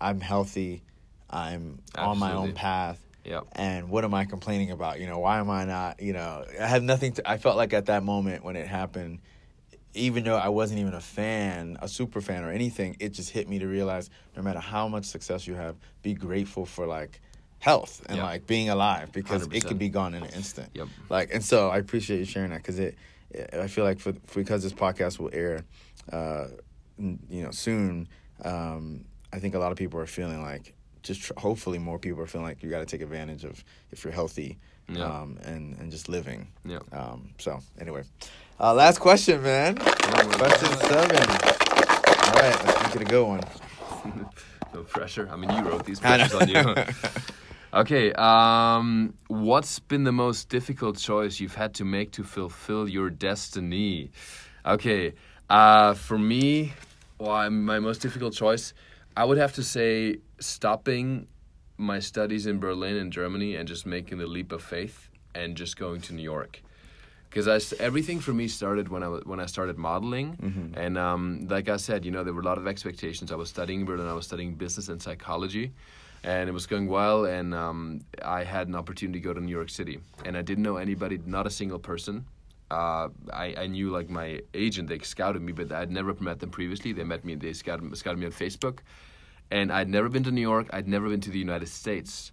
I'm 0.00 0.20
healthy, 0.20 0.82
I'm 1.30 1.80
on 2.10 2.18
my 2.18 2.32
own 2.32 2.52
path. 2.54 3.00
Yeah. 3.24 3.40
And 3.52 3.88
what 3.90 4.04
am 4.04 4.14
I 4.14 4.24
complaining 4.24 4.70
about? 4.70 5.00
You 5.00 5.08
know, 5.08 5.18
why 5.18 5.38
am 5.38 5.50
I 5.50 5.64
not, 5.64 6.00
you 6.00 6.12
know, 6.12 6.44
I 6.60 6.66
had 6.66 6.84
nothing 6.84 7.12
to, 7.14 7.28
I 7.28 7.38
felt 7.38 7.56
like 7.56 7.72
at 7.72 7.86
that 7.86 8.04
moment 8.04 8.44
when 8.44 8.54
it 8.54 8.68
happened, 8.68 9.18
even 9.96 10.24
though 10.24 10.36
I 10.36 10.48
wasn't 10.48 10.80
even 10.80 10.94
a 10.94 11.00
fan, 11.00 11.76
a 11.80 11.88
super 11.88 12.20
fan 12.20 12.44
or 12.44 12.50
anything, 12.50 12.96
it 13.00 13.10
just 13.10 13.30
hit 13.30 13.48
me 13.48 13.58
to 13.58 13.66
realize 13.66 14.10
no 14.36 14.42
matter 14.42 14.60
how 14.60 14.88
much 14.88 15.04
success 15.06 15.46
you 15.46 15.54
have, 15.54 15.76
be 16.02 16.14
grateful 16.14 16.66
for 16.66 16.86
like 16.86 17.20
health 17.58 18.02
and 18.06 18.18
Yeah. 18.18 18.24
like 18.24 18.46
being 18.46 18.68
alive 18.68 19.12
because 19.12 19.42
it 19.42 19.50
100%. 19.50 19.66
could 19.66 19.78
be 19.78 19.88
gone 19.88 20.14
in 20.14 20.22
an 20.22 20.30
instant. 20.30 20.70
Yep. 20.74 20.88
Like, 21.08 21.30
and 21.32 21.42
so 21.44 21.68
I 21.70 21.78
appreciate 21.78 22.18
you 22.18 22.24
sharing 22.24 22.50
that 22.50 22.58
because 22.58 22.78
it, 22.78 22.96
I 23.52 23.66
feel 23.66 23.84
like 23.84 23.98
for, 23.98 24.12
for 24.26 24.40
because 24.40 24.62
this 24.62 24.72
podcast 24.72 25.18
will 25.18 25.30
air, 25.32 25.64
uh, 26.12 26.46
you 26.98 27.42
know, 27.42 27.50
soon. 27.50 28.08
Um, 28.44 29.04
I 29.32 29.38
think 29.38 29.54
a 29.54 29.58
lot 29.58 29.72
of 29.72 29.78
people 29.78 29.98
are 30.00 30.06
feeling 30.06 30.42
like 30.42 30.74
just 31.02 31.22
tr- 31.22 31.32
hopefully 31.36 31.78
more 31.78 31.98
people 31.98 32.22
are 32.22 32.26
feeling 32.26 32.46
like 32.46 32.62
you 32.62 32.70
got 32.70 32.80
to 32.80 32.86
take 32.86 33.02
advantage 33.02 33.44
of 33.44 33.64
if 33.90 34.04
you're 34.04 34.12
healthy, 34.12 34.58
Yeah. 34.88 35.04
um, 35.04 35.38
and 35.44 35.76
and 35.78 35.90
just 35.90 36.08
living. 36.08 36.48
Yeah. 36.64 36.78
Um, 36.92 37.30
so 37.38 37.60
anyway, 37.80 38.04
uh, 38.60 38.74
last 38.74 38.98
question, 38.98 39.42
man. 39.42 39.76
Question 39.76 40.78
seven. 40.78 41.28
All 41.28 42.42
right, 42.42 42.64
let's 42.64 42.82
make 42.82 42.96
it 42.96 43.02
a 43.02 43.04
good 43.04 43.26
one. 43.26 43.40
no 44.74 44.82
pressure. 44.82 45.28
I 45.30 45.36
mean, 45.36 45.50
you 45.50 45.62
wrote 45.62 45.84
these 45.84 46.00
questions 46.00 46.34
on 46.34 46.48
you. 46.48 46.74
okay. 47.74 48.12
Um, 48.12 49.14
what's 49.28 49.78
been 49.80 50.04
the 50.04 50.12
most 50.12 50.48
difficult 50.48 50.98
choice 50.98 51.40
you've 51.40 51.54
had 51.54 51.74
to 51.74 51.84
make 51.84 52.12
to 52.12 52.24
fulfill 52.24 52.88
your 52.88 53.10
destiny? 53.10 54.10
Okay. 54.64 55.14
Uh, 55.48 55.94
for 55.94 56.18
me, 56.18 56.72
well, 57.18 57.50
my 57.50 57.78
most 57.78 58.00
difficult 58.02 58.34
choice, 58.34 58.74
I 59.16 59.24
would 59.24 59.38
have 59.38 59.54
to 59.54 59.62
say 59.62 60.18
stopping 60.40 61.28
my 61.78 61.98
studies 62.00 62.46
in 62.46 62.58
Berlin 62.58 62.96
and 62.96 63.12
Germany 63.12 63.56
and 63.56 63.68
just 63.68 63.84
making 63.86 64.18
the 64.18 64.26
leap 64.26 64.52
of 64.52 64.62
faith 64.62 65.08
and 65.34 65.56
just 65.56 65.76
going 65.76 66.00
to 66.02 66.14
New 66.14 66.22
York. 66.22 66.62
because 67.28 67.72
everything 67.80 68.18
for 68.20 68.32
me 68.32 68.48
started 68.48 68.88
when 68.88 69.02
I 69.02 69.08
when 69.30 69.40
I 69.40 69.46
started 69.46 69.76
modeling, 69.76 70.28
Mm-hmm. 70.36 70.78
and 70.82 70.96
um, 70.96 71.22
like 71.48 71.68
I 71.68 71.78
said, 71.78 72.04
you 72.06 72.10
know, 72.14 72.24
there 72.24 72.32
were 72.34 72.40
a 72.48 72.50
lot 72.52 72.58
of 72.62 72.66
expectations. 72.66 73.30
I 73.30 73.36
was 73.42 73.48
studying 73.56 73.80
in 73.80 73.86
Berlin. 73.86 74.06
I 74.08 74.14
was 74.14 74.26
studying 74.26 74.54
business 74.64 74.88
and 74.88 75.00
psychology, 75.02 75.66
and 76.24 76.48
it 76.48 76.52
was 76.52 76.66
going 76.66 76.86
well. 76.88 77.26
And 77.36 77.48
um, 77.54 78.00
I 78.38 78.44
had 78.44 78.68
an 78.68 78.74
opportunity 78.74 79.20
to 79.20 79.24
go 79.28 79.34
to 79.34 79.40
New 79.40 79.52
York 79.60 79.68
City, 79.80 79.96
and 80.24 80.32
I 80.40 80.42
didn't 80.48 80.64
know 80.68 80.76
anybody, 80.86 81.16
not 81.26 81.46
a 81.46 81.50
single 81.50 81.78
person. 81.78 82.24
Uh, 82.70 83.08
I, 83.32 83.46
I 83.64 83.66
knew 83.74 83.90
like 83.98 84.08
my 84.10 84.40
agent, 84.54 84.88
they 84.88 84.98
scouted 84.98 85.42
me, 85.42 85.52
but 85.52 85.70
I'd 85.80 85.90
never 85.90 86.12
met 86.20 86.38
them 86.40 86.50
previously. 86.50 86.92
They 86.92 87.04
met 87.04 87.22
me, 87.24 87.34
they 87.36 87.52
scouted, 87.52 87.84
scouted 87.96 88.18
me 88.18 88.26
on 88.26 88.32
Facebook, 88.32 88.78
and 89.50 89.72
I'd 89.72 89.88
never 89.88 90.08
been 90.08 90.24
to 90.24 90.30
New 90.30 90.40
York. 90.52 90.66
I'd 90.72 90.88
never 90.88 91.08
been 91.08 91.20
to 91.22 91.30
the 91.30 91.38
United 91.38 91.68
States 91.68 92.32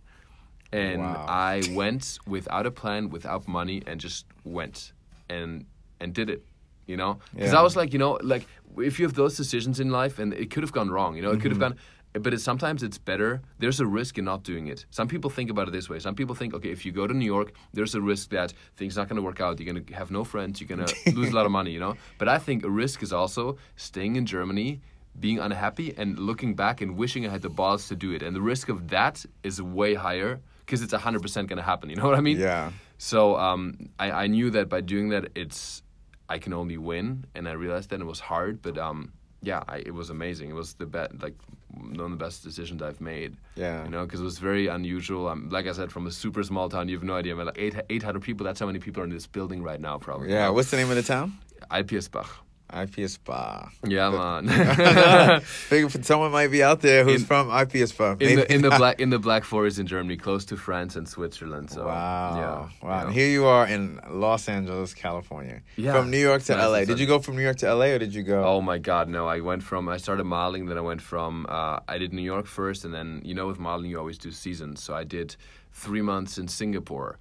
and 0.72 1.02
Wow. 1.02 1.26
I 1.30 1.62
went 1.72 2.18
without 2.28 2.66
a 2.66 2.72
plan, 2.72 3.10
without 3.10 3.48
money, 3.48 3.82
and 3.86 4.00
just 4.00 4.26
went 4.44 4.92
and 5.30 5.66
and 6.00 6.14
did 6.14 6.30
it. 6.30 6.44
You 6.86 6.98
know, 6.98 7.20
because 7.34 7.54
Yeah. 7.54 7.60
I 7.60 7.64
was 7.64 7.76
like, 7.78 7.94
you 7.94 8.00
know, 8.00 8.18
like 8.22 8.46
if 8.78 9.00
you 9.00 9.06
have 9.06 9.14
those 9.16 9.38
decisions 9.38 9.80
in 9.80 9.90
life, 9.90 10.20
and 10.20 10.34
it 10.34 10.50
could 10.52 10.64
have 10.64 10.74
gone 10.74 10.90
wrong. 10.90 11.16
You 11.16 11.22
know, 11.22 11.32
it 11.32 11.40
could 11.42 11.52
have 11.52 11.60
Mm-hmm. 11.62 11.78
gone. 11.78 12.22
But 12.24 12.32
it's, 12.36 12.44
sometimes 12.44 12.84
it's 12.84 13.00
better. 13.00 13.42
There's 13.58 13.80
a 13.80 13.88
risk 13.88 14.20
in 14.20 14.26
not 14.26 14.44
doing 14.44 14.68
it. 14.68 14.86
Some 14.92 15.08
people 15.08 15.32
think 15.32 15.50
about 15.50 15.68
it 15.68 15.72
this 15.72 15.90
way. 15.90 15.98
Some 15.98 16.14
people 16.14 16.36
think, 16.36 16.54
okay, 16.54 16.70
if 16.70 16.86
you 16.86 16.92
go 16.92 17.08
to 17.08 17.14
New 17.14 17.26
York, 17.26 17.54
there's 17.74 17.96
a 17.96 18.02
risk 18.02 18.30
that 18.30 18.54
things 18.78 18.96
not 18.98 19.08
going 19.10 19.16
to 19.16 19.24
work 19.24 19.42
out. 19.42 19.60
You're 19.60 19.74
going 19.74 19.84
to 19.84 19.94
have 19.96 20.12
no 20.12 20.24
friends. 20.24 20.62
You're 20.62 20.68
going 20.76 20.86
to 20.88 21.12
lose 21.16 21.30
a 21.32 21.36
lot 21.36 21.46
of 21.48 21.52
money. 21.52 21.72
You 21.72 21.80
know. 21.80 21.96
But 22.20 22.28
I 22.30 22.38
think 22.38 22.64
a 22.66 22.70
risk 22.70 23.02
is 23.02 23.12
also 23.14 23.58
staying 23.78 24.16
in 24.16 24.26
Germany, 24.28 24.82
being 25.20 25.40
unhappy, 25.40 25.94
and 25.98 26.18
looking 26.18 26.56
back 26.56 26.82
and 26.82 26.98
wishing 26.98 27.26
I 27.26 27.30
had 27.30 27.42
the 27.42 27.50
balls 27.50 27.88
to 27.90 27.96
do 27.96 28.12
it. 28.12 28.22
And 28.24 28.36
the 28.36 28.42
risk 28.42 28.70
of 28.70 28.90
that 28.90 29.26
is 29.44 29.62
way 29.62 29.94
higher 29.94 30.42
because 30.66 30.82
it's 30.82 30.94
hundred 30.94 31.22
percent 31.22 31.48
going 31.50 31.58
to 31.58 31.64
happen. 31.64 31.90
You 31.90 31.96
know 31.96 32.06
what 32.06 32.16
I 32.16 32.22
mean? 32.22 32.40
Yeah. 32.40 32.72
So 32.98 33.36
um, 33.38 33.90
I, 34.00 34.12
I 34.12 34.28
knew 34.28 34.50
that 34.52 34.70
by 34.70 34.82
doing 34.82 35.10
that, 35.10 35.30
it's 35.36 35.84
I 36.30 36.40
can 36.40 36.54
only 36.54 36.78
win, 36.78 37.26
and 37.36 37.48
I 37.48 37.52
realized 37.52 37.90
that 37.90 38.00
it 38.02 38.06
was 38.06 38.20
hard, 38.20 38.62
but 38.62 38.78
um, 38.78 39.12
yeah, 39.42 39.62
I, 39.68 39.78
it 39.80 39.94
was 39.94 40.10
amazing. 40.10 40.50
It 40.50 40.54
was 40.56 40.76
the 40.76 40.86
best, 40.86 41.22
like 41.22 41.36
one 41.70 42.00
of 42.00 42.12
the 42.12 42.18
best 42.26 42.44
decisions 42.44 42.82
I've 42.82 43.02
made. 43.02 43.36
Yeah. 43.56 43.84
you 43.84 43.90
know, 43.90 44.06
because 44.06 44.22
it 44.22 44.24
was 44.24 44.40
very 44.40 44.68
unusual. 44.68 45.28
Um, 45.28 45.50
like 45.50 45.68
I 45.68 45.74
said, 45.74 45.92
from 45.92 46.08
a 46.08 46.12
super 46.12 46.44
small 46.44 46.70
town, 46.70 46.88
you 46.88 46.96
have 46.96 47.04
no 47.04 47.16
idea. 47.16 47.34
I 47.34 47.38
mean, 47.38 47.46
like 47.48 47.60
eight 47.60 47.76
eight 47.90 48.04
hundred 48.04 48.22
people. 48.22 48.46
That's 48.46 48.60
how 48.60 48.66
many 48.66 48.80
people 48.80 49.02
are 49.02 49.06
in 49.06 49.12
this 49.12 49.28
building 49.28 49.62
right 49.62 49.82
now, 49.82 49.98
probably. 49.98 50.32
Yeah. 50.32 50.50
What's 50.50 50.72
the 50.72 50.78
name 50.78 50.90
of 50.90 50.96
the 50.96 51.04
town? 51.04 51.38
Alpirsbach. 51.70 52.28
IPS 52.74 53.14
Spa. 53.14 53.70
Yeah, 53.86 54.10
man. 54.10 55.42
Figure 55.42 55.90
for 55.90 56.02
someone 56.04 56.32
might 56.32 56.52
be 56.52 56.64
out 56.64 56.82
there 56.82 57.04
who's 57.04 57.22
In- 57.22 57.28
from 57.28 57.50
IPS 57.52 57.92
Spa. 57.92 58.16
in 58.20 58.36
the 58.38 58.54
in 58.54 58.62
the 58.62 58.70
black 58.72 59.00
in 59.04 59.10
the 59.10 59.20
Black 59.20 59.44
Forest 59.44 59.80
in 59.80 59.88
Germany, 59.88 60.18
close 60.18 60.46
to 60.46 60.58
France 60.58 60.96
and 60.96 61.08
Switzerland. 61.08 61.70
So 61.72 61.86
Wow. 61.86 62.70
yeah, 62.82 62.88
wow. 62.88 63.00
you 63.02 63.06
know. 63.08 63.12
Here 63.14 63.28
you 63.30 63.46
are 63.46 63.68
in 63.68 64.00
Los 64.10 64.50
Angeles, 64.50 64.94
California. 64.94 65.62
Yeah. 65.76 65.94
From 65.94 66.10
New 66.12 66.18
York 66.30 66.44
to 66.44 66.56
Nice 66.56 66.70
LA. 66.70 66.86
Did 66.86 67.00
you 67.00 67.08
go 67.08 67.20
from 67.20 67.36
New 67.36 67.44
York 67.44 67.58
to 67.58 67.74
LA 67.74 67.86
or 67.96 68.00
did 68.00 68.14
you 68.14 68.24
go? 68.24 68.44
Oh 68.44 68.62
my 68.62 68.78
God, 68.80 69.08
no! 69.10 69.28
I 69.28 69.40
went 69.42 69.64
from 69.64 69.88
I 69.90 69.98
started 69.98 70.24
modeling, 70.26 70.66
then 70.66 70.78
I 70.78 70.82
went 70.82 71.02
from 71.02 71.46
uh, 71.50 71.80
I 71.88 71.98
did 71.98 72.14
New 72.14 72.22
York 72.34 72.46
first, 72.48 72.86
and 72.86 72.94
then 72.94 73.22
you 73.24 73.34
know 73.34 73.48
with 73.48 73.60
modeling 73.60 73.92
you 73.92 74.00
always 74.00 74.18
do 74.18 74.32
seasons. 74.32 74.82
So 74.84 74.94
I 74.94 75.04
did 75.04 75.36
three 75.76 76.02
months 76.04 76.38
in 76.38 76.48
Singapore, 76.48 77.18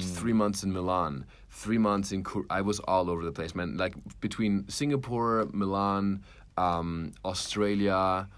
three 0.00 0.32
months 0.32 0.62
in 0.62 0.72
Milan, 0.72 1.24
three 1.56 1.78
months 1.78 2.12
in. 2.12 2.24
I 2.50 2.60
was 2.60 2.78
all 2.80 3.08
over 3.10 3.24
the 3.24 3.32
place, 3.32 3.54
man. 3.54 3.76
Like 3.76 3.94
between 4.20 4.68
Singapore, 4.68 5.48
Milan, 5.52 6.22
um, 6.56 7.12
Australia, 7.24 8.28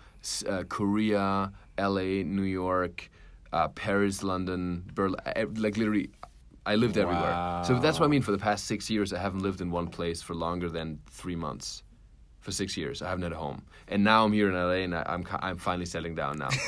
uh, 0.48 0.62
Korea, 0.68 1.52
L.A., 1.76 2.22
New 2.22 2.42
York, 2.62 3.10
uh, 3.52 3.68
Paris, 3.68 4.22
London, 4.22 4.84
Berlin. 4.94 5.20
Like 5.56 5.76
literally. 5.76 6.10
I 6.66 6.75
lived 6.75 6.98
everywhere. 6.98 7.62
So 7.64 7.78
that's 7.78 7.98
what 7.98 8.04
I 8.04 8.08
mean. 8.10 8.20
For 8.20 8.30
the 8.30 8.44
past 8.50 8.66
six 8.66 8.90
years, 8.90 9.14
I 9.14 9.18
haven't 9.18 9.40
lived 9.40 9.62
in 9.62 9.70
one 9.70 9.88
place 9.88 10.20
for 10.20 10.34
longer 10.34 10.68
than 10.68 10.98
three 11.10 11.37
months 11.37 11.82
for 12.49 12.52
six 12.52 12.76
years. 12.78 13.02
I 13.02 13.09
haven't 13.11 13.25
had 13.25 13.33
a 13.33 13.37
home, 13.37 13.61
and 13.88 14.02
now 14.02 14.25
I'm 14.25 14.33
here 14.33 14.49
in 14.49 14.55
LA, 14.55 14.85
and 14.87 14.95
I, 14.95 15.02
I'm 15.07 15.26
I'm 15.40 15.59
finally 15.59 15.85
settling 15.87 16.14
down 16.14 16.38
now. 16.38 16.49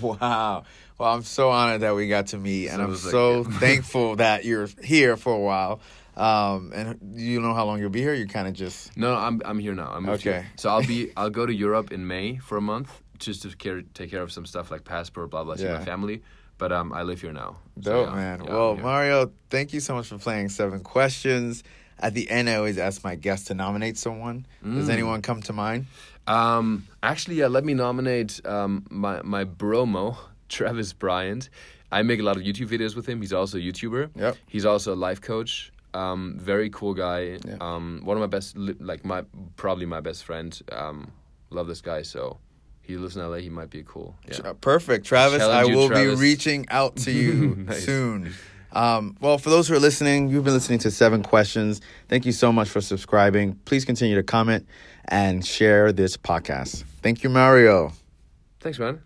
Wow. 0.00 0.64
Well, 0.98 1.12
I'm 1.14 1.22
so 1.22 1.50
honored 1.50 1.82
that 1.82 1.94
we 1.94 2.08
got 2.08 2.28
to 2.28 2.38
meet, 2.38 2.68
and 2.68 2.76
So 2.76 2.82
I'm 2.84 2.88
was 2.90 3.06
I. 3.06 3.10
so 3.10 3.44
thankful 3.64 4.16
that 4.16 4.44
you're 4.44 4.68
here 4.82 5.16
for 5.16 5.32
a 5.34 5.38
while. 5.50 5.80
Um, 6.16 6.72
and 6.74 6.98
you 7.14 7.40
know 7.40 7.52
how 7.52 7.64
long 7.66 7.78
you'll 7.80 7.90
be 7.90 8.00
here? 8.00 8.14
You 8.14 8.26
kind 8.26 8.46
of 8.48 8.54
just 8.54 8.96
no, 8.96 9.14
I'm 9.14 9.42
I'm 9.44 9.58
here 9.58 9.74
now. 9.74 9.90
I'm 9.92 10.08
Okay. 10.08 10.22
here. 10.30 10.46
So 10.56 10.68
I'll 10.70 10.86
be 10.86 11.10
I'll 11.16 11.30
go 11.40 11.44
to 11.46 11.52
Europe 11.52 11.92
in 11.92 12.06
May 12.06 12.36
for 12.36 12.56
a 12.56 12.60
month 12.62 12.90
just 13.18 13.42
to 13.42 13.48
care, 13.56 13.82
take 13.94 14.10
care 14.10 14.22
of 14.22 14.30
some 14.32 14.46
stuff 14.46 14.70
like 14.70 14.84
passport, 14.84 15.30
blah 15.30 15.44
blah, 15.44 15.56
see 15.56 15.64
Yeah. 15.64 15.78
my 15.78 15.84
family. 15.84 16.22
But 16.58 16.70
um, 16.72 16.92
I 16.92 17.02
live 17.02 17.20
here 17.20 17.32
now. 17.32 17.56
So, 17.82 17.90
dope, 17.90 18.08
yeah, 18.08 18.14
man. 18.14 18.40
yeah, 18.44 18.52
well. 18.52 18.76
Mario, 18.76 19.32
thank 19.50 19.72
you 19.72 19.80
so 19.80 19.94
much 19.94 20.06
for 20.06 20.18
playing 20.18 20.48
seven 20.50 20.80
questions. 20.80 21.64
At 21.98 22.14
the 22.14 22.28
end, 22.30 22.48
I 22.50 22.56
always 22.56 22.78
ask 22.78 23.04
my 23.04 23.14
guests 23.14 23.46
to 23.48 23.54
nominate 23.54 23.96
someone. 23.96 24.46
Does 24.64 24.88
Mm. 24.88 24.92
anyone 24.92 25.22
come 25.22 25.40
to 25.42 25.52
mind? 25.52 25.86
Um, 26.26 26.86
actually, 27.02 27.36
yeah, 27.36 27.46
let 27.48 27.64
me 27.64 27.74
nominate 27.74 28.40
um, 28.46 28.84
my 28.90 29.22
my 29.22 29.44
bromo, 29.44 30.16
Travis 30.48 30.92
Bryant. 30.92 31.48
I 31.90 32.02
make 32.02 32.20
a 32.20 32.22
lot 32.22 32.36
of 32.36 32.42
YouTube 32.42 32.68
videos 32.68 32.96
with 32.96 33.06
him. 33.06 33.20
He's 33.20 33.32
also 33.32 33.58
a 33.58 33.60
YouTuber. 33.60 34.10
Yep. 34.16 34.36
He's 34.48 34.64
also 34.64 34.94
a 34.94 34.96
life 34.96 35.20
coach. 35.20 35.72
Um, 35.94 36.38
very 36.40 36.70
cool 36.70 36.94
guy. 36.94 37.38
Yeah. 37.46 37.56
Um, 37.60 38.00
one 38.02 38.16
of 38.16 38.20
my 38.22 38.26
best, 38.26 38.56
li- 38.56 38.76
like 38.80 39.04
my 39.04 39.24
probably 39.56 39.84
my 39.86 40.00
best 40.00 40.24
friend. 40.24 40.58
Um, 40.72 41.12
love 41.50 41.66
this 41.66 41.82
guy. 41.82 42.00
So 42.02 42.38
he 42.80 42.96
lives 42.96 43.14
in 43.16 43.22
LA. 43.22 43.36
He 43.38 43.50
might 43.50 43.68
be 43.70 43.82
cool. 43.86 44.16
Yeah. 44.26 44.54
Perfect. 44.60 45.04
Travis, 45.04 45.42
I 45.42 45.46
Challenge 45.46 45.68
you, 45.70 45.76
will 45.76 45.88
Travis. 45.88 46.18
be 46.18 46.20
reaching 46.28 46.66
out 46.70 46.96
to 46.96 47.12
you 47.22 47.56
Nice. 47.68 47.84
soon. 47.84 48.32
Um, 48.72 49.16
well, 49.20 49.38
for 49.38 49.50
those 49.50 49.68
who 49.68 49.74
are 49.74 49.80
listening, 49.80 50.28
you've 50.28 50.44
been 50.44 50.54
listening 50.54 50.78
to 50.80 50.90
Seven 50.90 51.22
Questions. 51.22 51.80
Thank 52.08 52.26
you 52.26 52.32
so 52.32 52.52
much 52.52 52.68
for 52.68 52.80
subscribing. 52.80 53.54
Please 53.64 53.84
continue 53.84 54.16
to 54.16 54.22
comment 54.22 54.66
and 55.06 55.44
share 55.44 55.92
this 55.92 56.16
podcast. 56.16 56.84
Thank 57.02 57.22
you, 57.22 57.28
Mario. 57.28 57.92
Thanks, 58.60 58.78
man. 58.78 59.02